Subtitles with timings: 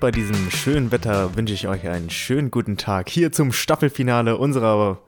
[0.00, 4.38] Und bei diesem schönen Wetter wünsche ich euch einen schönen guten Tag hier zum Staffelfinale
[4.38, 4.98] unserer,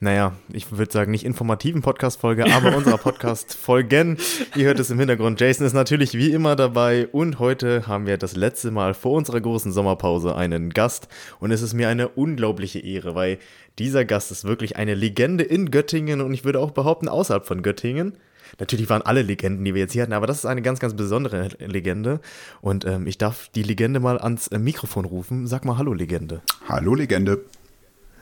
[0.00, 4.18] naja, ich würde sagen nicht informativen Podcast-Folge, aber unserer Podcast-Folgen.
[4.54, 5.40] Ihr hört es im Hintergrund.
[5.40, 9.40] Jason ist natürlich wie immer dabei und heute haben wir das letzte Mal vor unserer
[9.40, 11.08] großen Sommerpause einen Gast
[11.40, 13.38] und es ist mir eine unglaubliche Ehre, weil
[13.78, 17.62] dieser Gast ist wirklich eine Legende in Göttingen und ich würde auch behaupten außerhalb von
[17.62, 18.18] Göttingen.
[18.58, 20.94] Natürlich waren alle Legenden, die wir jetzt hier hatten, aber das ist eine ganz, ganz
[20.94, 22.20] besondere Legende.
[22.60, 25.46] Und ähm, ich darf die Legende mal ans äh, Mikrofon rufen.
[25.46, 26.42] Sag mal Hallo, Legende.
[26.68, 27.44] Hallo, Legende.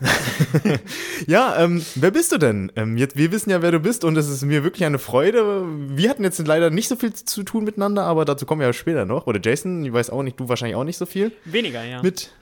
[1.27, 2.73] ja, ähm, wer bist du denn?
[2.77, 5.65] Ähm, jetzt, wir wissen ja, wer du bist und es ist mir wirklich eine Freude.
[5.91, 8.73] Wir hatten jetzt leider nicht so viel zu tun miteinander, aber dazu kommen wir ja
[8.73, 9.27] später noch.
[9.27, 11.33] Oder Jason, ich weiß auch nicht, du wahrscheinlich auch nicht so viel.
[11.45, 12.03] Weniger, ja.
[12.03, 12.33] Mit.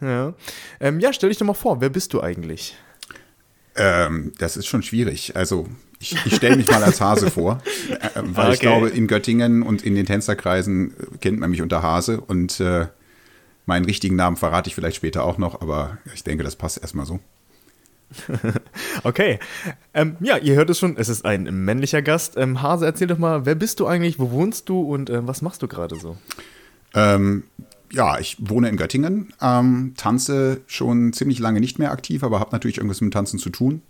[0.00, 0.34] Ja,
[0.80, 2.76] ähm, ja stell dich doch mal vor, wer bist du eigentlich?
[3.76, 5.36] Ähm, das ist schon schwierig.
[5.36, 5.68] Also
[6.00, 8.54] ich, ich stelle mich mal als Hase vor, äh, weil okay.
[8.54, 12.86] ich glaube, in Göttingen und in den Tänzerkreisen kennt man mich unter Hase und äh,
[13.66, 17.06] meinen richtigen Namen verrate ich vielleicht später auch noch, aber ich denke, das passt erstmal
[17.06, 17.20] so.
[19.04, 19.38] okay.
[19.94, 22.36] Ähm, ja, ihr hört es schon, es ist ein männlicher Gast.
[22.36, 25.42] Ähm, Hase, erzähl doch mal, wer bist du eigentlich, wo wohnst du und äh, was
[25.42, 26.16] machst du gerade so?
[26.94, 27.44] Ähm,
[27.92, 32.52] ja, ich wohne in Göttingen, ähm, tanze schon ziemlich lange nicht mehr aktiv, aber habe
[32.52, 33.82] natürlich irgendwas mit Tanzen zu tun.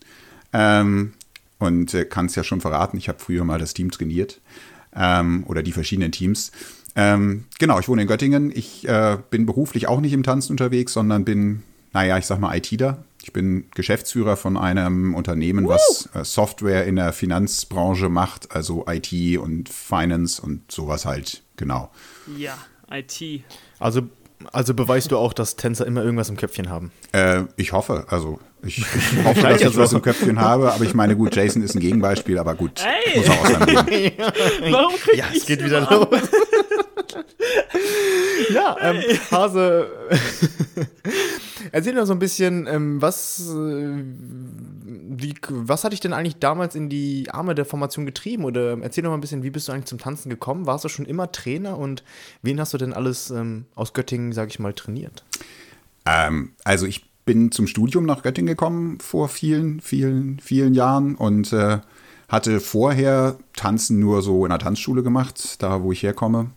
[0.53, 1.13] Ähm,
[1.61, 4.41] und äh, kann es ja schon verraten, ich habe früher mal das Team trainiert
[4.97, 6.51] ähm, oder die verschiedenen Teams.
[6.97, 8.51] Ähm, genau, ich wohne in Göttingen.
[8.53, 12.57] Ich äh, bin beruflich auch nicht im Tanzen unterwegs, sondern bin, naja, ich sag mal
[12.57, 13.05] ITler.
[13.23, 19.39] Ich bin Geschäftsführer von einem Unternehmen, was äh, Software in der Finanzbranche macht, also IT
[19.39, 21.91] und Finance und sowas halt, genau.
[22.39, 22.57] Ja,
[22.91, 23.45] IT.
[23.79, 24.09] Also,
[24.53, 26.91] also beweist du auch, dass Tänzer immer irgendwas im Köpfchen haben?
[27.13, 28.07] Äh, ich hoffe.
[28.09, 31.63] Also ich, ich hoffe, dass ich was im Köpfchen habe, aber ich meine, gut, Jason
[31.63, 33.19] ist ein Gegenbeispiel, aber gut, hey.
[33.19, 34.17] muss auch aus seinem Leben.
[34.71, 36.09] Warum krieg ja, es geht wieder los.
[38.55, 39.91] ja, ähm, Hase,
[41.73, 44.05] erzähl mir so ein bisschen, ähm, was, äh,
[44.85, 48.45] wie, was hat dich denn eigentlich damals in die Arme der Formation getrieben?
[48.45, 50.67] Oder erzähl doch mal ein bisschen, wie bist du eigentlich zum Tanzen gekommen?
[50.67, 52.03] Warst du schon immer Trainer und
[52.43, 55.25] wen hast du denn alles ähm, aus Göttingen, sag ich mal, trainiert?
[56.07, 61.53] Ähm, also ich bin zum Studium nach Göttingen gekommen vor vielen, vielen, vielen Jahren und
[61.53, 61.79] äh,
[62.29, 66.51] hatte vorher Tanzen nur so in der Tanzschule gemacht, da wo ich herkomme.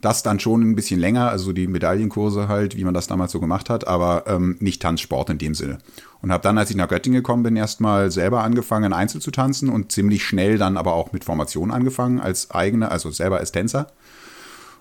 [0.00, 3.40] Das dann schon ein bisschen länger, also die Medaillenkurse halt, wie man das damals so
[3.40, 5.78] gemacht hat, aber ähm, nicht Tanzsport in dem Sinne.
[6.22, 9.68] Und habe dann, als ich nach Göttingen gekommen bin, erstmal selber angefangen, Einzel zu tanzen
[9.68, 13.88] und ziemlich schnell dann aber auch mit Formation angefangen, als eigene, also selber als Tänzer.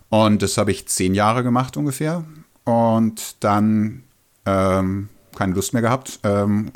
[0.09, 2.23] Und das habe ich zehn Jahre gemacht ungefähr.
[2.63, 4.03] Und dann
[4.45, 6.19] ähm, keine Lust mehr gehabt.
[6.23, 6.71] Ähm,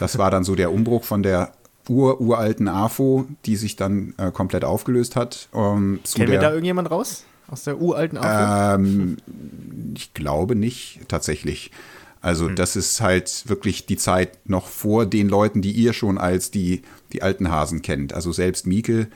[0.00, 1.52] das war dann so der Umbruch von der
[1.88, 5.48] ur uralten AFO, die sich dann äh, komplett aufgelöst hat.
[5.54, 7.24] Ähm, Kennen wir da irgendjemand raus?
[7.50, 8.74] Aus der uralten AFO?
[8.74, 9.16] Ähm,
[9.96, 11.70] ich glaube nicht, tatsächlich.
[12.20, 12.56] Also, hm.
[12.56, 16.82] das ist halt wirklich die Zeit noch vor den Leuten, die ihr schon als die,
[17.12, 18.12] die alten Hasen kennt.
[18.12, 19.08] Also selbst Mieke,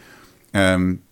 [0.55, 1.03] ähm,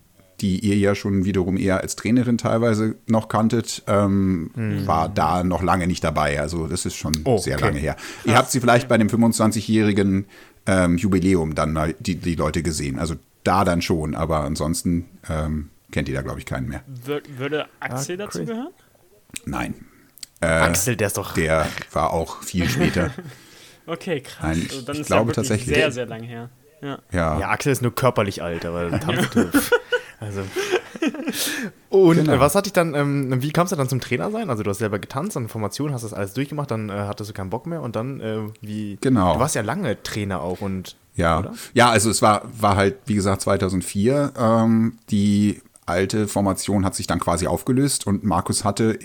[0.41, 4.87] die ihr ja schon wiederum eher als Trainerin teilweise noch kanntet, ähm, hm.
[4.87, 6.39] war da noch lange nicht dabei.
[6.39, 7.65] Also das ist schon oh, sehr okay.
[7.65, 7.95] lange her.
[8.25, 10.25] Ihr habt sie vielleicht bei dem 25-jährigen
[10.65, 12.99] ähm, Jubiläum dann mal die, die Leute gesehen.
[12.99, 16.83] Also da dann schon, aber ansonsten ähm, kennt ihr da, glaube ich, keinen mehr.
[17.37, 18.73] würde Axel ah, dazu gehören?
[19.45, 19.85] Nein.
[20.41, 21.33] Äh, Axel, der ist doch.
[21.33, 23.11] Der war auch viel später.
[23.85, 24.41] okay, krass.
[24.41, 25.75] Nein, ich, also dann ich ist glaube ja tatsächlich.
[25.75, 26.49] Sehr, sehr lang her.
[26.81, 26.99] Ja.
[27.11, 27.39] Ja.
[27.39, 28.89] ja, Axel ist nur körperlich alt, aber
[30.21, 30.41] Also.
[31.89, 32.39] Und genau.
[32.39, 34.51] was hat dich dann, ähm, wie kamst du dann zum Trainer sein?
[34.51, 37.33] Also du hast selber getanzt, an Formation, hast das alles durchgemacht, dann äh, hattest du
[37.33, 38.97] keinen Bock mehr und dann äh, wie.
[39.01, 39.33] Genau.
[39.33, 40.95] Du warst ja lange Trainer auch und.
[41.15, 41.53] Ja, oder?
[41.73, 44.33] ja, also es war, war halt, wie gesagt, 2004.
[44.37, 48.99] Ähm, die alte Formation hat sich dann quasi aufgelöst und Markus hatte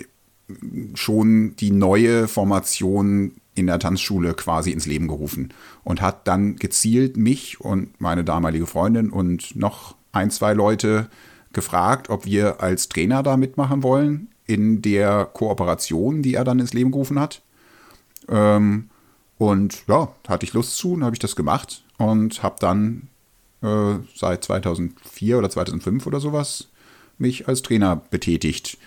[0.93, 5.53] schon die neue Formation in der Tanzschule quasi ins Leben gerufen
[5.83, 11.09] und hat dann gezielt mich und meine damalige Freundin und noch ein, zwei Leute
[11.53, 16.73] gefragt, ob wir als Trainer da mitmachen wollen in der Kooperation, die er dann ins
[16.73, 17.41] Leben gerufen hat.
[18.29, 18.89] Ähm,
[19.37, 23.09] und ja, hatte ich Lust zu und habe ich das gemacht und habe dann
[23.61, 26.67] äh, seit 2004 oder 2005 oder sowas
[27.17, 28.77] mich als Trainer betätigt.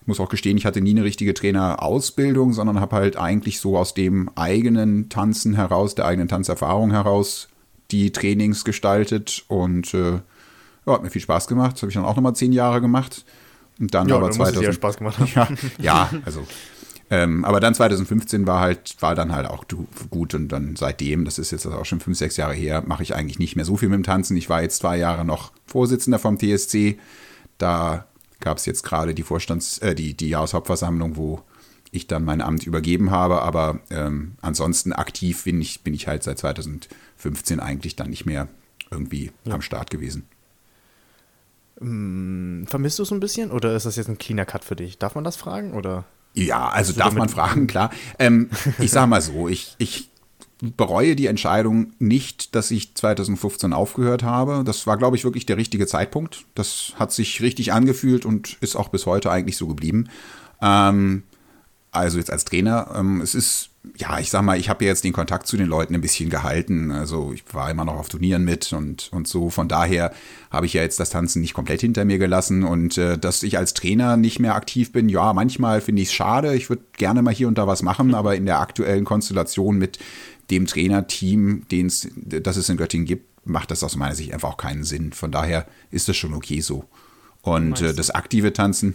[0.00, 3.78] Ich muss auch gestehen, ich hatte nie eine richtige Trainerausbildung, sondern habe halt eigentlich so
[3.78, 7.48] aus dem eigenen Tanzen heraus, der eigenen Tanzerfahrung heraus
[7.90, 10.20] die Trainings gestaltet und äh,
[10.86, 11.74] ja, hat mir viel Spaß gemacht.
[11.74, 13.24] Das habe ich dann auch nochmal zehn Jahre gemacht.
[13.78, 14.64] Und dann ja, aber dann 2000.
[14.64, 15.58] Ja, Spaß gemacht haben.
[15.78, 16.46] Ja, ja also.
[17.10, 19.66] Ähm, aber dann 2015 war halt, war dann halt auch
[20.08, 23.14] gut und dann seitdem, das ist jetzt auch schon fünf, sechs Jahre her, mache ich
[23.14, 24.34] eigentlich nicht mehr so viel mit dem Tanzen.
[24.36, 26.98] Ich war jetzt zwei Jahre noch Vorsitzender vom TSC.
[27.58, 28.06] Da
[28.40, 31.42] gab es jetzt gerade die Vorstands-, äh, die, die Jahreshauptversammlung, wo
[31.90, 33.42] ich dann mein Amt übergeben habe.
[33.42, 38.48] Aber ähm, ansonsten aktiv bin ich, bin ich halt seit 2015 eigentlich dann nicht mehr
[38.90, 39.52] irgendwie ja.
[39.52, 40.26] am Start gewesen.
[41.82, 44.98] Hm, vermisst du es ein bisschen oder ist das jetzt ein cleaner Cut für dich?
[44.98, 46.04] Darf man das fragen oder?
[46.34, 47.90] Ja, also darf man fragen, klar.
[48.18, 50.08] Ähm, ich sag mal so, ich, ich
[50.62, 54.62] bereue die Entscheidung nicht, dass ich 2015 aufgehört habe.
[54.64, 56.44] Das war, glaube ich, wirklich der richtige Zeitpunkt.
[56.54, 60.08] Das hat sich richtig angefühlt und ist auch bis heute eigentlich so geblieben.
[60.62, 61.24] Ähm,
[61.90, 65.02] also jetzt als Trainer, ähm, es ist, ja, ich sag mal, ich habe ja jetzt
[65.02, 66.92] den Kontakt zu den Leuten ein bisschen gehalten.
[66.92, 69.50] Also ich war immer noch auf Turnieren mit und, und so.
[69.50, 70.12] Von daher
[70.50, 72.62] habe ich ja jetzt das Tanzen nicht komplett hinter mir gelassen.
[72.62, 76.14] Und äh, dass ich als Trainer nicht mehr aktiv bin, ja, manchmal finde ich es
[76.14, 76.54] schade.
[76.54, 79.98] Ich würde gerne mal hier und da was machen, aber in der aktuellen Konstellation mit
[80.50, 84.84] dem Trainerteam, das es in Göttingen gibt, macht das aus meiner Sicht einfach auch keinen
[84.84, 85.12] Sinn.
[85.12, 86.84] Von daher ist das schon okay so.
[87.40, 88.94] Und äh, das aktive Tanzen,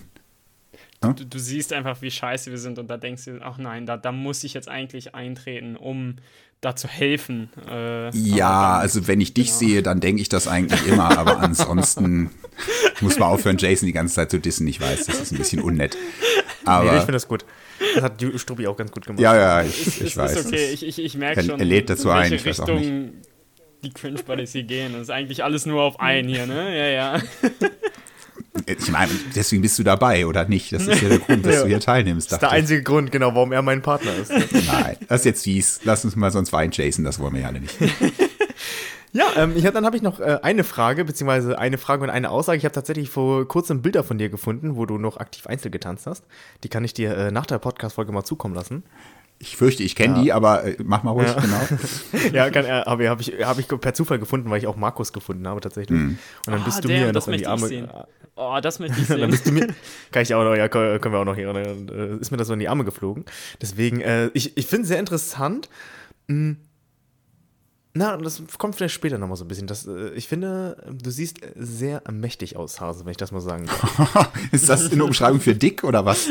[1.02, 3.98] Du, du, siehst einfach, wie scheiße wir sind und da denkst du, ach nein, da,
[3.98, 6.16] da muss ich jetzt eigentlich eintreten, um
[6.60, 7.50] da zu helfen.
[7.70, 9.60] Äh, ja, dann, also wenn ich dich genau.
[9.60, 12.32] sehe, dann denke ich das eigentlich immer, aber ansonsten
[13.02, 14.68] muss man aufhören, Jason die ganze Zeit zu dissen.
[14.68, 15.96] Ich weiß, das ist ein bisschen unnett.
[16.66, 17.46] Aber nee, ich finde das gut.
[17.94, 19.22] Das hat Struppi auch ganz gut gemacht.
[19.22, 20.36] Ja, ja, ich, ich es, weiß.
[20.36, 23.14] Ist okay, ich, ich, ich merke schon, er lädt dazu ein, ich weiß auch nicht.
[23.84, 24.94] die Cringe Buddies hier gehen.
[24.94, 26.76] Das ist eigentlich alles nur auf einen hier, ne?
[26.76, 27.22] Ja, ja.
[28.66, 30.74] Ich meine, deswegen bist du dabei, oder nicht?
[30.74, 31.62] Das ist ja der Grund, dass ja.
[31.62, 32.32] du hier teilnimmst.
[32.32, 34.32] Das ist der einzige Grund, genau, warum er mein Partner ist.
[34.32, 35.80] Nein, das ist jetzt fies.
[35.84, 37.76] Lass uns mal sonst Wein chasen, das wollen wir ja alle nicht.
[39.14, 42.10] Ja, ähm, ich hab, dann habe ich noch äh, eine Frage, beziehungsweise eine Frage und
[42.10, 42.58] eine Aussage.
[42.58, 46.06] Ich habe tatsächlich vor kurzem Bilder von dir gefunden, wo du noch aktiv Einzel getanzt
[46.06, 46.26] hast.
[46.64, 48.84] Die kann ich dir äh, nach der Podcast-Folge mal zukommen lassen.
[49.40, 50.22] Ich fürchte, ich kenne ja.
[50.22, 51.40] die, aber äh, mach mal ruhig, ja.
[51.40, 51.62] genau.
[52.34, 55.14] ja, kann, äh, habe hab ich, hab ich per Zufall gefunden, weil ich auch Markus
[55.14, 56.00] gefunden habe tatsächlich.
[56.00, 56.18] Mm.
[56.46, 57.68] Und dann oh, bist du damn, mir noch in die Arme.
[57.68, 57.88] Sehen.
[58.36, 59.20] Oh, das möchte ich sehen.
[59.20, 59.68] dann bist du mir,
[60.12, 62.54] kann ich auch noch, ja, können wir auch noch hier, äh, ist mir das so
[62.54, 63.26] in die Arme geflogen.
[63.62, 65.70] Deswegen, äh, ich, ich finde es sehr interessant.
[66.28, 66.58] Hm,
[67.98, 69.66] na, das kommt vielleicht später nochmal so ein bisschen.
[69.66, 73.66] Das, äh, ich finde, du siehst sehr mächtig aus, Hase, wenn ich das mal sagen
[73.66, 74.32] darf.
[74.52, 76.30] Ist das eine Umschreibung für dick oder was?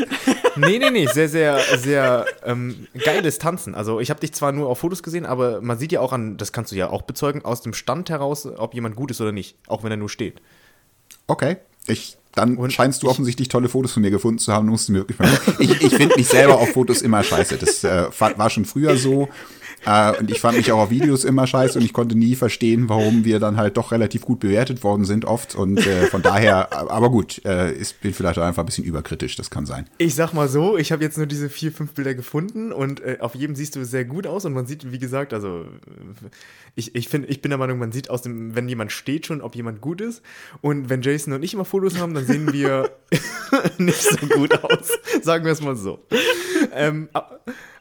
[0.57, 1.07] Nee, nee, nee.
[1.07, 3.75] Sehr, sehr, sehr ähm, geiles Tanzen.
[3.75, 6.37] Also, ich habe dich zwar nur auf Fotos gesehen, aber man sieht ja auch an,
[6.37, 9.31] das kannst du ja auch bezeugen, aus dem Stand heraus, ob jemand gut ist oder
[9.31, 9.57] nicht.
[9.67, 10.41] Auch wenn er nur steht.
[11.27, 11.57] Okay.
[11.87, 14.67] Ich, dann und scheinst du offensichtlich tolle Fotos von mir gefunden zu haben.
[14.67, 17.57] Musst du mir wirklich mal ich ich finde mich selber auf Fotos immer scheiße.
[17.57, 19.29] Das äh, war schon früher so.
[19.85, 22.89] Äh, und ich fand mich auch auf Videos immer scheiße und ich konnte nie verstehen,
[22.89, 25.55] warum wir dann halt doch relativ gut bewertet worden sind oft.
[25.55, 29.35] Und äh, von daher, aber gut, äh, ich bin vielleicht auch einfach ein bisschen überkritisch,
[29.35, 29.87] das kann sein.
[29.97, 33.17] Ich sag mal so, ich habe jetzt nur diese vier, fünf Bilder gefunden und äh,
[33.19, 35.65] auf jedem siehst du sehr gut aus und man sieht, wie gesagt, also
[36.75, 39.41] ich, ich finde, ich bin der Meinung, man sieht aus dem, wenn jemand steht schon,
[39.41, 40.21] ob jemand gut ist.
[40.61, 42.91] Und wenn Jason und ich immer Fotos haben, dann sehen wir
[43.77, 44.91] nicht so gut aus.
[45.21, 45.99] Sagen wir es mal so.
[46.73, 47.09] Ähm,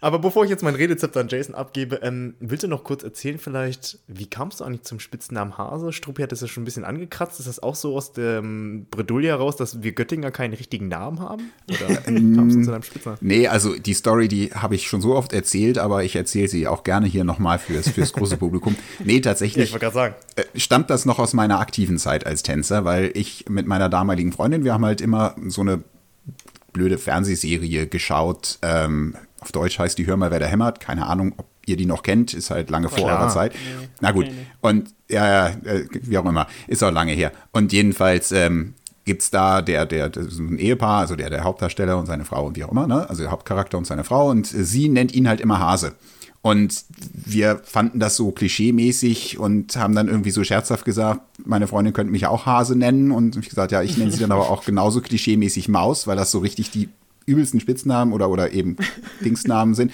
[0.01, 3.39] aber bevor ich jetzt mein Redezept an Jason abgebe, ähm, willst du noch kurz erzählen
[3.39, 5.93] vielleicht, wie kamst du eigentlich zum Spitznamen Hase?
[5.93, 7.41] Struppi hat das ja schon ein bisschen angekratzt.
[7.41, 11.51] Ist das auch so aus dem Bredouille heraus, dass wir Göttinger keinen richtigen Namen haben?
[11.69, 13.19] Oder kamst du zu deinem Spitznamen?
[13.21, 16.69] Nee, also die Story, die habe ich schon so oft erzählt, aber ich erzähle sie
[16.69, 18.77] auch gerne hier nochmal fürs, fürs große Publikum.
[19.05, 19.57] Nee, tatsächlich.
[19.57, 20.15] Ja, ich wollte gerade sagen.
[20.37, 24.33] Äh, stammt das noch aus meiner aktiven Zeit als Tänzer, weil ich mit meiner damaligen
[24.33, 25.83] Freundin, wir haben halt immer so eine
[26.77, 28.59] blöde Fernsehserie geschaut.
[28.61, 30.79] Ähm, auf Deutsch heißt die Hör mal, wer da hämmert.
[30.79, 33.53] Keine Ahnung, ob ihr die noch kennt, ist halt lange vor eurer Zeit.
[33.55, 34.27] Nee, Na gut.
[34.27, 34.47] Nee, nee.
[34.61, 37.33] Und ja, ja, äh, wie auch immer, ist auch lange her.
[37.53, 41.97] Und jedenfalls ähm, gibt es da der, der, der ein Ehepaar, also der, der Hauptdarsteller
[41.97, 43.09] und seine Frau und wie auch immer, ne?
[43.09, 44.29] also der Hauptcharakter und seine Frau.
[44.29, 45.95] Und sie nennt ihn halt immer Hase.
[46.47, 51.93] Und wir fanden das so klischee-mäßig und haben dann irgendwie so scherzhaft gesagt, meine Freundin
[51.93, 53.11] könnte mich auch Hase nennen.
[53.11, 56.31] Und ich gesagt, ja, ich nenne sie dann aber auch genauso klischee-mäßig Maus, weil das
[56.31, 56.89] so richtig die
[57.27, 58.77] übelsten Spitznamen oder, oder eben
[59.25, 59.91] Dingsnamen sind.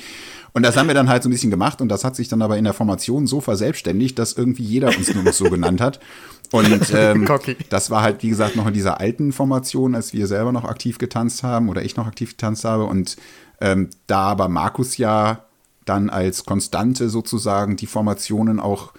[0.52, 2.42] Und das haben wir dann halt so ein bisschen gemacht und das hat sich dann
[2.42, 6.00] aber in der Formation so verselbstständigt, dass irgendwie jeder uns nur noch so genannt hat.
[6.50, 7.26] Und ähm,
[7.70, 10.98] das war halt, wie gesagt, noch in dieser alten Formation, als wir selber noch aktiv
[10.98, 12.84] getanzt haben oder ich noch aktiv getanzt habe.
[12.84, 13.16] Und
[13.62, 15.46] ähm, da aber Markus ja
[15.84, 18.92] dann als Konstante sozusagen die Formationen auch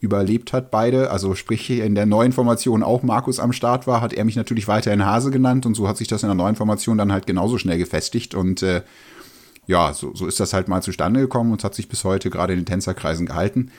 [0.00, 1.10] überlebt hat, beide.
[1.10, 4.68] Also sprich, in der neuen Formation auch Markus am Start war, hat er mich natürlich
[4.68, 7.58] weiterhin Hase genannt und so hat sich das in der neuen Formation dann halt genauso
[7.58, 8.82] schnell gefestigt und äh,
[9.66, 12.52] ja, so, so ist das halt mal zustande gekommen und hat sich bis heute gerade
[12.52, 13.70] in den Tänzerkreisen gehalten.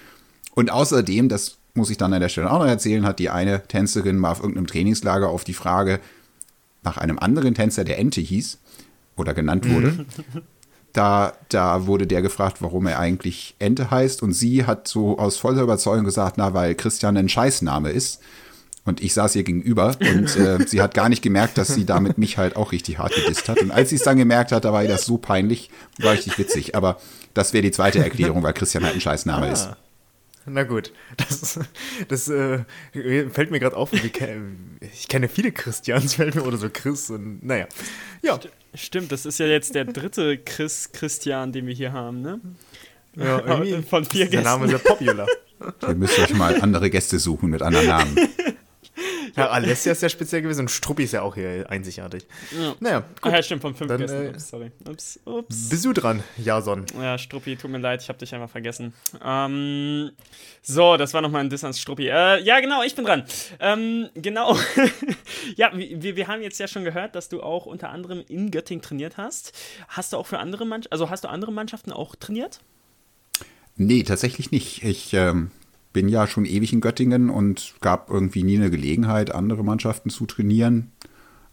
[0.53, 3.63] Und außerdem, das muss ich dann an der Stelle auch noch erzählen, hat die eine
[3.67, 5.99] Tänzerin mal auf irgendeinem Trainingslager auf die Frage
[6.83, 8.59] nach einem anderen Tänzer, der Ente hieß
[9.15, 10.05] oder genannt wurde, mhm.
[10.93, 14.23] da, da wurde der gefragt, warum er eigentlich Ente heißt.
[14.23, 18.19] Und sie hat so aus voller Überzeugung gesagt, na, weil Christian ein Scheißname ist.
[18.85, 22.17] Und ich saß ihr gegenüber und äh, sie hat gar nicht gemerkt, dass sie damit
[22.17, 23.61] mich halt auch richtig hart gedisst hat.
[23.61, 25.69] Und als sie es dann gemerkt hat, da war ihr das so peinlich,
[25.99, 26.75] war richtig witzig.
[26.75, 26.97] Aber
[27.33, 29.51] das wäre die zweite Erklärung, weil Christian halt ein Scheißname ah.
[29.51, 29.69] ist.
[30.45, 31.59] Na gut, das,
[32.07, 32.59] das äh,
[33.29, 33.91] fällt mir gerade auf.
[33.93, 37.67] Ich kenne viele Christians, fällt mir oder so Chris und naja.
[38.21, 38.39] Ja.
[38.73, 42.39] Stimmt, das ist ja jetzt der dritte Chris Christian, den wir hier haben, ne?
[43.15, 44.43] Ja, irgendwie von vier Gästen.
[44.43, 45.27] Der Name ist ja popular.
[45.81, 48.15] Ihr müsst euch mal andere Gäste suchen mit anderen Namen.
[49.35, 52.25] Ja, Alessia ist ja speziell gewesen und Struppi ist ja auch hier einzigartig.
[52.51, 52.75] Ja.
[52.79, 53.07] Naja, gut.
[53.21, 54.01] Ach ja, stimmt, von fünf Dann.
[54.01, 54.71] Äh, Ups, sorry.
[54.87, 55.69] Ups, ups.
[55.69, 56.85] Bist du dran, Jason?
[56.99, 58.93] Ja, Struppi, tut mir leid, ich habe dich einfach vergessen.
[59.23, 60.11] Ähm,
[60.61, 62.07] so, das war nochmal ein Diss ans Struppi.
[62.07, 63.23] Äh, ja, genau, ich bin dran.
[63.59, 64.57] Ähm, genau.
[65.55, 68.81] ja, wir, wir haben jetzt ja schon gehört, dass du auch unter anderem in Göttingen
[68.81, 69.53] trainiert hast.
[69.87, 72.59] Hast du auch für andere Mannschaften, also hast du andere Mannschaften auch trainiert?
[73.75, 74.83] Nee, tatsächlich nicht.
[74.83, 75.51] Ich ähm,
[75.93, 80.25] bin ja schon ewig in Göttingen und gab irgendwie nie eine Gelegenheit, andere Mannschaften zu
[80.25, 80.91] trainieren.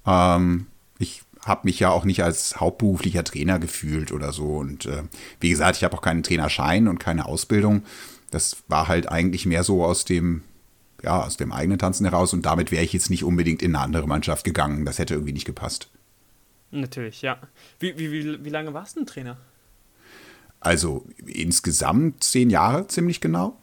[0.07, 0.67] Ähm,
[0.99, 4.57] ich habe mich ja auch nicht als hauptberuflicher Trainer gefühlt oder so.
[4.57, 5.03] Und äh,
[5.41, 7.85] wie gesagt, ich habe auch keinen Trainerschein und keine Ausbildung.
[8.31, 10.43] Das war halt eigentlich mehr so aus dem,
[11.03, 12.33] ja, aus dem eigenen Tanzen heraus.
[12.33, 14.85] Und damit wäre ich jetzt nicht unbedingt in eine andere Mannschaft gegangen.
[14.85, 15.89] Das hätte irgendwie nicht gepasst.
[16.73, 17.39] Natürlich, ja.
[17.79, 19.39] Wie, wie, wie, wie lange warst du ein Trainer?
[20.59, 23.57] Also insgesamt zehn Jahre ziemlich genau.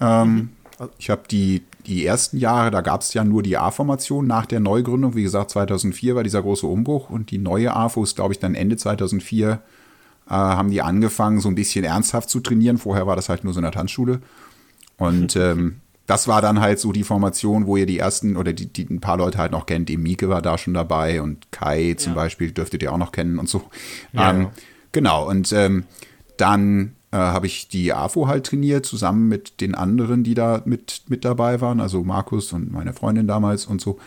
[0.00, 0.50] Ähm, mhm.
[0.98, 4.60] Ich habe die, die ersten Jahre, da gab es ja nur die A-Formation nach der
[4.60, 5.14] Neugründung.
[5.14, 8.54] Wie gesagt, 2004 war dieser große Umbruch und die neue AFO ist, glaube ich, dann
[8.54, 9.60] Ende 2004 äh,
[10.30, 12.78] haben die angefangen, so ein bisschen ernsthaft zu trainieren.
[12.78, 14.20] Vorher war das halt nur so in der Tanzschule.
[14.96, 18.72] Und ähm, das war dann halt so die Formation, wo ihr die ersten oder die,
[18.72, 19.88] die ein paar Leute halt noch kennt.
[19.88, 22.16] Die Mieke war da schon dabei und Kai zum ja.
[22.16, 23.62] Beispiel dürftet ihr auch noch kennen und so.
[24.12, 24.48] Ja, ähm,
[24.92, 25.84] Genau, und ähm,
[26.36, 31.02] dann äh, habe ich die AFO halt trainiert, zusammen mit den anderen, die da mit,
[31.08, 33.98] mit dabei waren, also Markus und meine Freundin damals und so.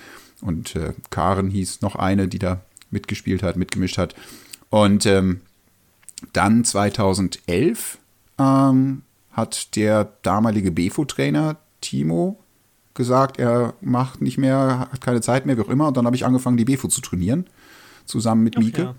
[0.42, 4.16] Und äh, Karen hieß noch eine, die da mitgespielt hat, mitgemischt hat.
[4.70, 5.42] Und ähm,
[6.34, 8.00] dann 2011
[8.40, 12.40] ähm, hat der damalige BFO-Trainer Timo
[12.96, 15.88] gesagt, er macht nicht mehr, hat keine Zeit mehr, wie auch immer.
[15.88, 17.46] Und dann habe ich angefangen, die BFO zu trainieren,
[18.06, 18.96] zusammen mit Mieke.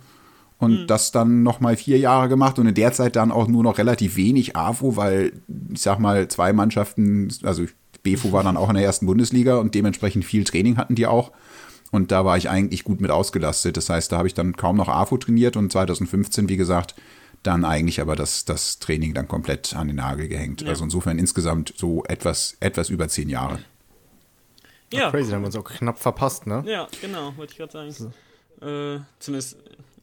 [0.58, 0.86] Und mhm.
[0.86, 4.16] das dann nochmal vier Jahre gemacht und in der Zeit dann auch nur noch relativ
[4.16, 5.32] wenig AFO, weil
[5.72, 7.66] ich sag mal, zwei Mannschaften, also
[8.02, 11.32] BFO war dann auch in der ersten Bundesliga und dementsprechend viel Training hatten die auch.
[11.90, 13.76] Und da war ich eigentlich gut mit ausgelastet.
[13.76, 16.94] Das heißt, da habe ich dann kaum noch AFO trainiert und 2015, wie gesagt,
[17.42, 20.62] dann eigentlich aber das, das Training dann komplett an den Nagel gehängt.
[20.62, 20.68] Ja.
[20.68, 23.60] Also insofern insgesamt so etwas, etwas über zehn Jahre.
[24.92, 25.10] Ja.
[25.10, 26.64] Crazy, da haben wir uns auch knapp verpasst, ne?
[26.66, 27.90] Ja, genau, wollte ich gerade sagen.
[27.90, 28.66] So.
[28.66, 29.56] Äh, zumindest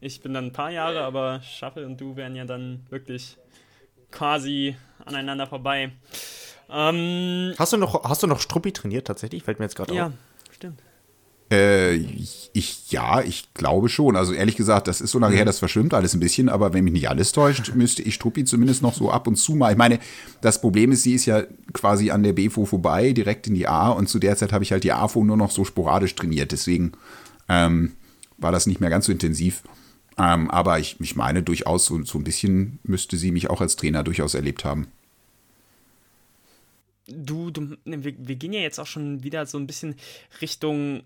[0.03, 3.37] ich bin dann ein paar Jahre, aber Schaffel und du wären ja dann wirklich
[4.11, 5.91] quasi aneinander vorbei.
[6.69, 9.43] Ähm, hast, du noch, hast du noch Struppi trainiert tatsächlich?
[9.43, 10.11] Fällt mir jetzt gerade ja, auf.
[10.11, 10.81] Ja, stimmt.
[11.51, 14.15] Äh, ich, ja, ich glaube schon.
[14.15, 15.47] Also ehrlich gesagt, das ist so lange her, mhm.
[15.47, 18.81] das verschwimmt alles ein bisschen, aber wenn mich nicht alles täuscht, müsste ich Struppi zumindest
[18.81, 19.71] noch so ab und zu mal.
[19.71, 19.99] Ich meine,
[20.41, 23.89] das Problem ist, sie ist ja quasi an der BFO vorbei, direkt in die A
[23.89, 26.51] und zu der Zeit habe ich halt die AFO nur noch so sporadisch trainiert.
[26.51, 26.93] Deswegen
[27.47, 27.93] ähm,
[28.37, 29.63] war das nicht mehr ganz so intensiv.
[30.17, 33.75] Ähm, aber ich, ich meine durchaus, so, so ein bisschen müsste sie mich auch als
[33.75, 34.87] Trainer durchaus erlebt haben.
[37.07, 39.95] Du, du ne, wir, wir gehen ja jetzt auch schon wieder so ein bisschen
[40.41, 41.03] Richtung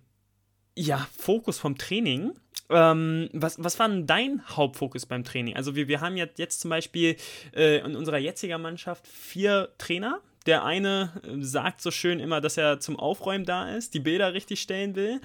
[0.75, 2.33] ja, Fokus vom Training.
[2.69, 5.55] Ähm, was, was war denn dein Hauptfokus beim Training?
[5.55, 7.15] Also wir, wir haben jetzt, jetzt zum Beispiel
[7.55, 12.57] äh, in unserer jetzigen Mannschaft vier Trainer, der eine äh, sagt so schön immer, dass
[12.57, 15.21] er zum Aufräumen da ist, die Bilder richtig stellen will.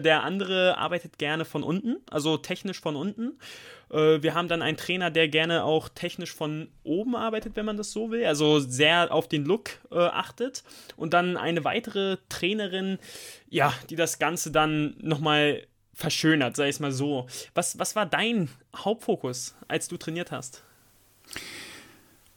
[0.00, 3.38] der andere arbeitet gerne von unten, also technisch von unten.
[3.90, 7.76] Äh, wir haben dann einen Trainer, der gerne auch technisch von oben arbeitet, wenn man
[7.76, 10.64] das so will, also sehr auf den Look äh, achtet.
[10.96, 12.98] Und dann eine weitere Trainerin,
[13.48, 17.26] ja, die das Ganze dann nochmal verschönert, sei es mal so.
[17.54, 20.62] Was, was war dein Hauptfokus, als du trainiert hast?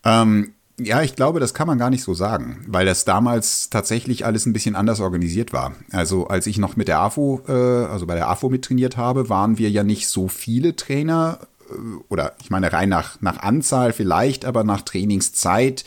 [0.06, 4.26] Ähm, ja, ich glaube, das kann man gar nicht so sagen, weil das damals tatsächlich
[4.26, 5.74] alles ein bisschen anders organisiert war.
[5.92, 9.58] Also als ich noch mit der AFO, äh, also bei der AFO mittrainiert habe, waren
[9.58, 11.74] wir ja nicht so viele Trainer äh,
[12.10, 15.84] oder ich meine rein nach, nach Anzahl vielleicht, aber nach Trainingszeit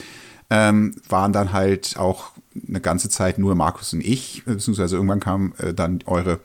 [0.51, 2.33] ähm, waren dann halt auch
[2.69, 6.41] eine ganze Zeit nur Markus und ich, beziehungsweise irgendwann kam äh, dann eure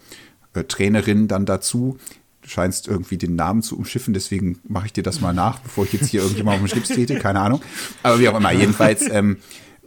[0.54, 1.98] äh, Trainerin dann dazu,
[2.46, 5.94] scheinst irgendwie den Namen zu umschiffen, deswegen mache ich dir das mal nach, bevor ich
[5.94, 7.62] jetzt hier irgendjemand auf den Schlips trete, keine Ahnung.
[8.04, 9.38] Aber wie auch immer, jedenfalls, ähm,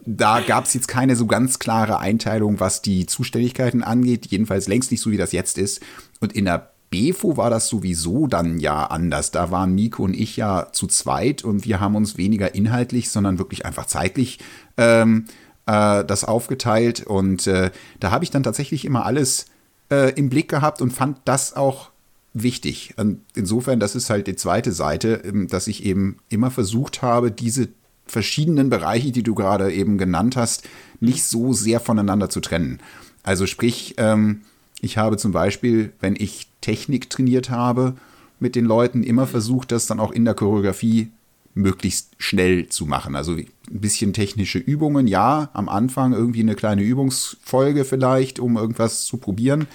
[0.05, 4.91] da gab es jetzt keine so ganz klare Einteilung, was die Zuständigkeiten angeht, jedenfalls längst
[4.91, 5.81] nicht so, wie das jetzt ist.
[6.19, 9.31] Und in der BEFO war das sowieso dann ja anders.
[9.31, 13.37] Da waren Nico und ich ja zu zweit und wir haben uns weniger inhaltlich, sondern
[13.37, 14.39] wirklich einfach zeitlich
[14.77, 15.25] ähm,
[15.67, 19.45] äh, das aufgeteilt und äh, da habe ich dann tatsächlich immer alles
[19.91, 21.88] äh, im Blick gehabt und fand das auch
[22.33, 22.93] wichtig.
[22.97, 27.31] Und insofern, das ist halt die zweite Seite, ähm, dass ich eben immer versucht habe,
[27.31, 27.69] diese
[28.05, 30.67] verschiedenen Bereiche, die du gerade eben genannt hast,
[30.99, 32.79] nicht so sehr voneinander zu trennen.
[33.23, 34.41] Also sprich, ähm,
[34.81, 37.95] ich habe zum Beispiel, wenn ich Technik trainiert habe
[38.39, 41.11] mit den Leuten, immer versucht, das dann auch in der Choreografie
[41.53, 43.15] möglichst schnell zu machen.
[43.15, 49.03] Also ein bisschen technische Übungen, ja, am Anfang irgendwie eine kleine Übungsfolge vielleicht, um irgendwas
[49.03, 49.67] zu probieren,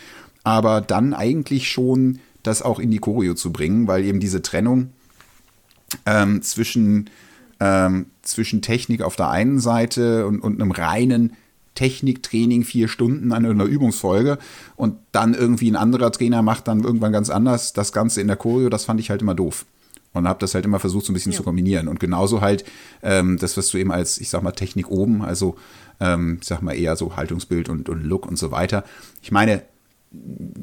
[0.44, 4.92] aber dann eigentlich schon das auch in die Choreo zu bringen, weil eben diese Trennung
[6.06, 7.10] ähm, zwischen,
[7.58, 11.32] ähm, zwischen Technik auf der einen Seite und, und einem reinen
[11.74, 14.38] Techniktraining vier Stunden an einer Übungsfolge
[14.76, 18.36] und dann irgendwie ein anderer Trainer macht dann irgendwann ganz anders das Ganze in der
[18.36, 19.66] Choreo, das fand ich halt immer doof.
[20.12, 21.38] Und habe das halt immer versucht, so ein bisschen ja.
[21.38, 21.88] zu kombinieren.
[21.88, 22.64] Und genauso halt
[23.02, 25.56] ähm, das, was du eben als, ich sag mal, Technik oben, also
[25.98, 28.84] ähm, ich sag mal eher so Haltungsbild und, und Look und so weiter.
[29.22, 29.62] Ich meine,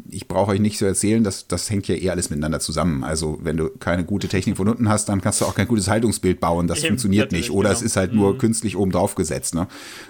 [0.09, 3.03] ich brauche euch nicht so erzählen, dass das hängt ja eh alles miteinander zusammen.
[3.03, 5.87] Also wenn du keine gute Technik von unten hast, dann kannst du auch kein gutes
[5.87, 6.67] Haltungsbild bauen.
[6.67, 7.51] Das Eben, funktioniert nicht.
[7.51, 7.79] Oder genau.
[7.79, 8.37] es ist halt nur mhm.
[8.37, 9.55] künstlich oben drauf gesetzt.
[9.55, 9.67] Ne?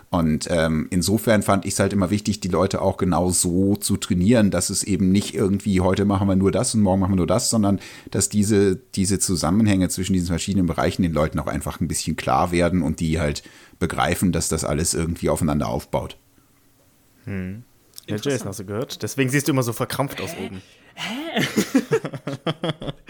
[0.10, 3.98] Und ähm, insofern fand ich es halt immer wichtig, die Leute auch genau so zu
[3.98, 7.18] trainieren, dass es eben nicht irgendwie heute machen wir nur das und morgen machen wir
[7.18, 7.80] nur das, sondern
[8.10, 12.52] dass diese, diese Zusammenhänge zwischen diesen verschiedenen Bereichen den Leuten auch einfach ein bisschen klar
[12.52, 13.44] werden und die halt
[13.80, 16.18] begreifen, dass das alles irgendwie aufeinander aufbaut.
[17.26, 17.64] Hm.
[18.08, 19.02] Ja, Jason hast du gehört.
[19.04, 20.62] Deswegen siehst du immer so verkrampft aus oben.
[20.96, 21.46] Hä?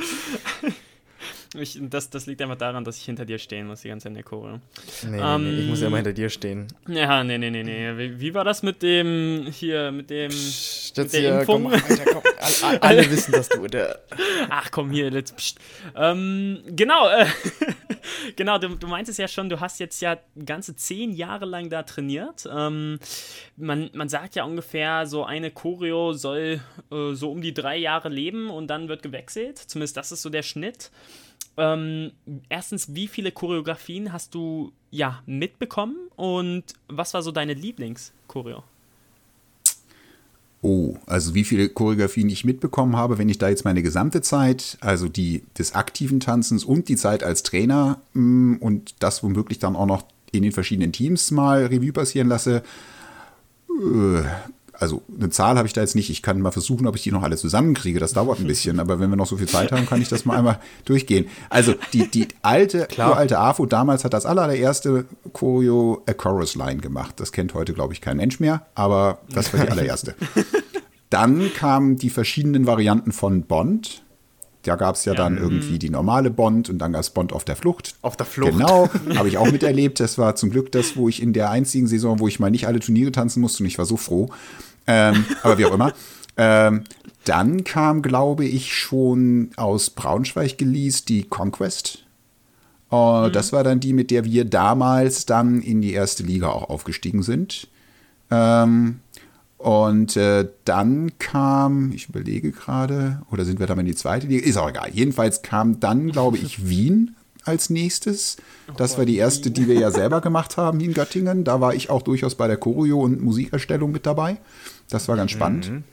[1.54, 4.12] Ich, das, das liegt einfach daran, dass ich hinter dir stehen muss, die ganze Zeit
[4.12, 4.62] in der Chore.
[5.06, 6.68] Nee, ähm, nee, ich muss ja immer hinter dir stehen.
[6.88, 7.98] Ja, nee, nee, nee, nee.
[7.98, 11.64] Wie, wie war das mit dem, hier, mit dem, psst, mit der hier, Impfung?
[11.64, 12.22] Komm, Alter, komm.
[12.62, 14.00] Alle, alle wissen, dass du der...
[14.50, 15.60] Ach, komm hier, let's, psst.
[15.96, 17.28] Ähm, genau, äh,
[18.36, 21.84] genau, du, du meintest ja schon, du hast jetzt ja ganze zehn Jahre lang da
[21.84, 22.48] trainiert.
[22.52, 23.00] Ähm,
[23.58, 26.62] man, man sagt ja ungefähr, so eine Choreo soll
[26.92, 29.58] äh, so um die drei Jahre leben und dann wird gewechselt.
[29.58, 30.92] Zumindest das ist so der Schnitt.
[31.58, 32.12] Ähm,
[32.50, 38.64] erstens, wie viele Choreografien hast du ja mitbekommen und was war so deine Lieblingschoreo?
[40.64, 44.78] Oh, also wie viele Choreografien ich mitbekommen habe, wenn ich da jetzt meine gesamte Zeit,
[44.80, 49.76] also die des aktiven Tanzens und die Zeit als Trainer mm, und das womöglich dann
[49.76, 52.62] auch noch in den verschiedenen Teams mal Revue passieren lasse,
[53.70, 54.24] äh,
[54.74, 56.10] also eine Zahl habe ich da jetzt nicht.
[56.10, 58.00] Ich kann mal versuchen, ob ich die noch alle zusammenkriege.
[58.00, 60.26] Das dauert ein bisschen, aber wenn wir noch so viel Zeit haben, kann ich das
[60.26, 61.28] mal einmal durchgehen.
[61.50, 63.18] Also die, die alte, Klar.
[63.18, 67.20] alte AFO damals hat das allererste Choreo A Chorus Line gemacht.
[67.20, 70.16] Das kennt heute, glaube ich, kein Mensch mehr, aber das war die allererste.
[71.10, 74.04] Dann kamen die verschiedenen Varianten von Bond.
[74.64, 77.34] Da gab es ja, ja, dann irgendwie die normale Bond und dann gab es Bond
[77.34, 77.96] auf der Flucht.
[78.02, 78.54] Auf der Flucht.
[78.54, 80.00] Genau, habe ich auch miterlebt.
[80.00, 82.68] Das war zum Glück das, wo ich in der einzigen Saison, wo ich mal nicht
[82.68, 84.30] alle Turniere tanzen musste und ich war so froh.
[84.88, 85.94] Ähm, aber wie auch immer.
[86.38, 86.84] Ähm,
[87.26, 92.06] dann kam, glaube ich, schon aus Braunschweig geleast die Conquest.
[92.92, 93.32] Uh, mhm.
[93.32, 97.24] Das war dann die, mit der wir damals dann in die erste Liga auch aufgestiegen
[97.24, 97.68] sind.
[98.30, 99.00] Ähm,
[99.62, 104.46] und äh, dann kam, ich überlege gerade, oder sind wir dann in die zweite Liga?
[104.46, 104.90] Ist auch egal.
[104.92, 108.38] Jedenfalls kam dann, glaube ich, Wien als nächstes.
[108.78, 111.44] Das war die erste, die wir ja selber gemacht haben hier in Göttingen.
[111.44, 114.38] Da war ich auch durchaus bei der Choreo und Musikerstellung mit dabei.
[114.90, 115.72] Das war ganz spannend.
[115.72, 115.84] Mhm.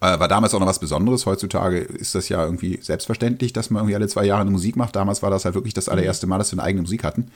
[0.00, 1.26] Äh, war damals auch noch was Besonderes.
[1.26, 4.96] Heutzutage ist das ja irgendwie selbstverständlich, dass man irgendwie alle zwei Jahre eine Musik macht.
[4.96, 7.28] Damals war das halt wirklich das allererste Mal, dass wir eine eigene Musik hatten.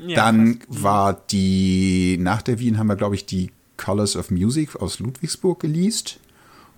[0.00, 0.82] Ja, Dann fast.
[0.82, 5.60] war die, nach der Wien haben wir, glaube ich, die Colors of Music aus Ludwigsburg
[5.60, 6.20] geleast.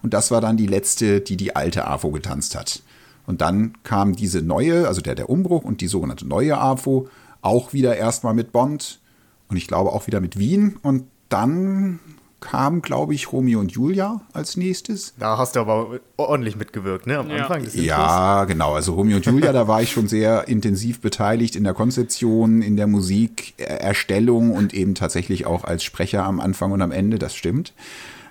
[0.02, 2.82] Und das war dann die letzte, die die alte AFO getanzt hat.
[3.26, 7.08] Und dann kam diese neue, also der, der Umbruch und die sogenannte neue AFO,
[7.42, 9.00] auch wieder erstmal mit Bond
[9.48, 10.78] und ich glaube auch wieder mit Wien.
[10.82, 12.00] Und dann
[12.40, 15.14] kam, glaube ich, Romeo und Julia als nächstes.
[15.18, 17.18] Da hast du aber ordentlich mitgewirkt, ne?
[17.18, 17.42] Am ja.
[17.42, 18.74] Anfang des Ja, genau.
[18.74, 22.76] Also Romeo und Julia, da war ich schon sehr intensiv beteiligt in der Konzeption, in
[22.76, 27.74] der Musikerstellung und eben tatsächlich auch als Sprecher am Anfang und am Ende, das stimmt.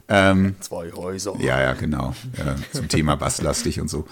[0.08, 1.36] Ähm, Zwei Häuser.
[1.40, 2.16] Ja, ja, genau.
[2.34, 4.06] Äh, zum Thema basslastig und so.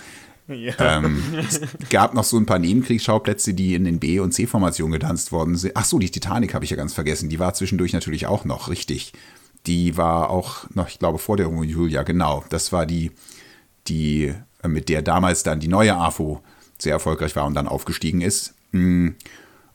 [0.48, 0.74] Ja.
[0.80, 5.32] Ähm, es gab noch so ein paar Nebenkriegsschauplätze, die in den B- und C-Formationen getanzt
[5.32, 5.74] worden sind.
[5.76, 7.30] Ach so, die Titanic habe ich ja ganz vergessen.
[7.30, 9.12] Die war zwischendurch natürlich auch noch, richtig.
[9.67, 12.43] Die war auch noch, ich glaube, vor der Romeo Julia, genau.
[12.49, 13.12] Das war die,
[13.88, 16.41] die, äh, mit der damals dann die neue AFO
[16.80, 18.53] sehr erfolgreich war und dann aufgestiegen ist.
[18.71, 19.10] Mm.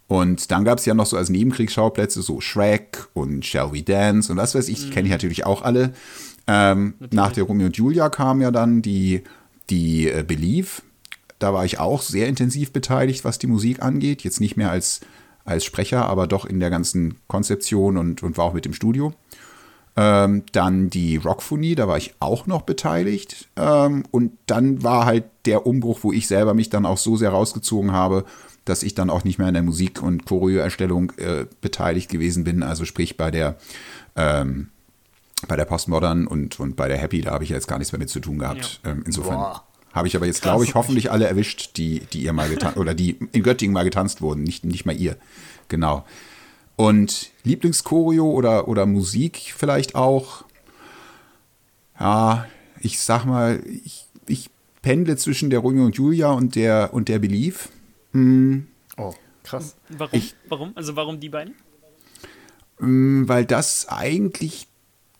[0.09, 4.31] Und dann gab es ja noch so als Nebenkriegsschauplätze so Shrek und Shall We Dance
[4.31, 5.15] und was weiß ich, die kenne ich mhm.
[5.15, 5.95] natürlich auch alle.
[6.47, 9.23] Ähm, nach der Romeo und Julia kam ja dann die,
[9.71, 10.83] die äh, Believe.
[11.39, 14.23] Da war ich auch sehr intensiv beteiligt, was die Musik angeht.
[14.23, 15.01] Jetzt nicht mehr als
[15.45, 19.13] als Sprecher, aber doch in der ganzen Konzeption und, und war auch mit im Studio.
[19.95, 23.49] Ähm, dann die Rockphonie, da war ich auch noch beteiligt.
[23.57, 27.31] Ähm, und dann war halt der Umbruch, wo ich selber mich dann auch so sehr
[27.31, 28.25] rausgezogen habe,
[28.65, 32.63] dass ich dann auch nicht mehr in der Musik- und Choreoerstellung äh, beteiligt gewesen bin.
[32.63, 33.57] Also sprich bei der
[34.17, 34.69] ähm,
[35.49, 37.99] bei der Postmodern und, und bei der Happy, da habe ich jetzt gar nichts mehr
[37.99, 38.81] mit zu tun gehabt.
[38.85, 38.93] Ja.
[38.93, 39.59] Ähm, insofern
[39.93, 42.95] habe ich aber jetzt, glaube ich, hoffentlich alle erwischt, die, die ihr mal getanzt oder
[42.95, 45.17] die in Göttingen mal getanzt wurden, nicht, nicht mal ihr.
[45.69, 46.05] Genau.
[46.83, 50.45] Und Lieblingschoreo oder, oder Musik vielleicht auch.
[51.97, 52.49] Ja,
[52.81, 54.51] ich sag mal, ich, ich
[54.83, 57.69] pendle zwischen der Romeo und Julia und der und der Belief.
[58.11, 58.67] Hm.
[58.97, 59.15] Oh,
[59.45, 59.77] krass.
[59.91, 60.19] Warum?
[60.19, 60.73] Ich, warum?
[60.75, 61.55] Also warum die beiden?
[62.81, 64.67] Hm, weil das eigentlich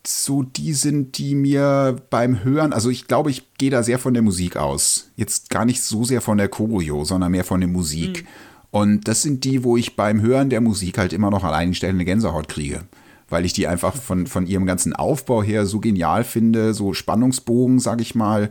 [0.05, 4.15] so die sind, die mir beim Hören, also ich glaube, ich gehe da sehr von
[4.15, 5.13] der Musik aus.
[5.15, 8.25] Jetzt gar nicht so sehr von der Choreo, sondern mehr von der Musik.
[8.25, 8.29] Mhm.
[8.73, 11.75] Und das sind die, wo ich beim Hören der Musik halt immer noch an einigen
[11.75, 12.85] Stellen eine Gänsehaut kriege.
[13.29, 17.81] Weil ich die einfach von, von ihrem ganzen Aufbau her so genial finde, so Spannungsbogen,
[17.81, 18.51] sag ich mal.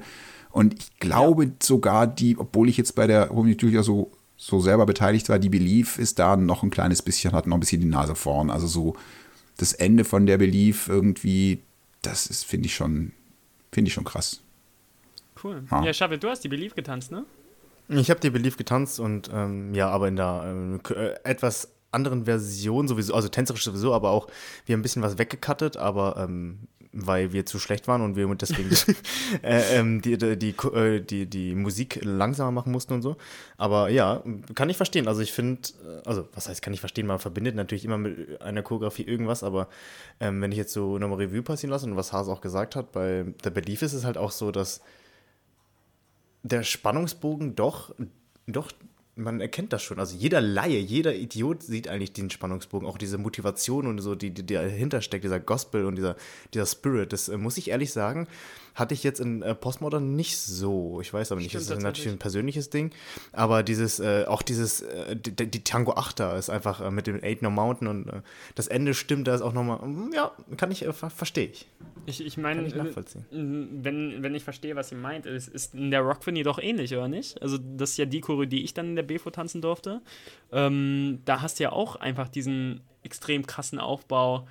[0.52, 1.52] Und ich glaube ja.
[1.62, 5.50] sogar die, obwohl ich jetzt bei der Romeo Julia so, so selber beteiligt war, die
[5.50, 8.52] Belief ist da noch ein kleines bisschen, hat noch ein bisschen die Nase vorn.
[8.52, 8.96] Also so
[9.58, 11.64] das Ende von der Belief irgendwie,
[12.04, 13.12] das ist, finde ich schon,
[13.72, 14.40] finde ich schon krass.
[15.44, 15.64] Cool.
[15.72, 17.26] Ja, ja Schabe, du hast die Belief getanzt, ne?
[17.92, 22.88] Ich habe die Belief getanzt und ähm, ja, aber in der äh, etwas anderen Version
[22.88, 24.28] sowieso, also tänzerisch sowieso, aber auch
[24.66, 28.34] wir haben ein bisschen was weggekattet, aber ähm, weil wir zu schlecht waren und wir
[28.36, 28.70] deswegen
[29.44, 33.18] äh, ähm, die, die, die, äh, die, die Musik langsamer machen mussten und so.
[33.58, 34.24] Aber ja,
[34.56, 35.08] kann ich verstehen.
[35.08, 38.42] Also ich finde, äh, also was heißt, kann ich verstehen, man verbindet natürlich immer mit
[38.42, 39.68] einer Choreografie irgendwas, aber
[40.20, 42.92] ähm, wenn ich jetzt so nochmal Revue passieren lasse und was Hase auch gesagt hat,
[42.92, 44.82] bei der Belief ist es halt auch so, dass
[46.44, 47.94] der Spannungsbogen doch,
[48.48, 48.72] doch,
[49.16, 50.00] man erkennt das schon.
[50.00, 54.32] Also jeder Laie, jeder Idiot sieht eigentlich den Spannungsbogen, auch diese Motivation und so, die,
[54.34, 56.16] die dahinter steckt, dieser Gospel und dieser,
[56.54, 57.14] dieser Spirit.
[57.14, 58.28] Das äh, muss ich ehrlich sagen,
[58.76, 61.00] hatte ich jetzt in äh, Postmodern nicht so.
[61.02, 62.92] Ich weiß aber nicht, Stimmt, das ist natürlich ein persönliches Ding.
[63.32, 67.24] Aber dieses, äh, auch dieses, äh, die, die, Tango Achter ist einfach äh, mit dem
[67.24, 68.22] Eight No Mountain und äh,
[68.56, 71.68] das Ende stimmt, da ist auch nochmal, mm, ja, kann ich, ver verstehe ich.
[72.06, 72.64] Ich, ich meine,
[73.32, 77.08] wenn, wenn ich verstehe, was ihr meint, ist, ist in der Rockfini doch ähnlich, oder
[77.08, 77.42] nicht?
[77.42, 80.02] Also, das ist ja die Choreo, die ich dann in der BFO tanzen durfte.
[80.52, 84.48] Ähm, da hast du ja auch einfach diesen extrem krassen Aufbau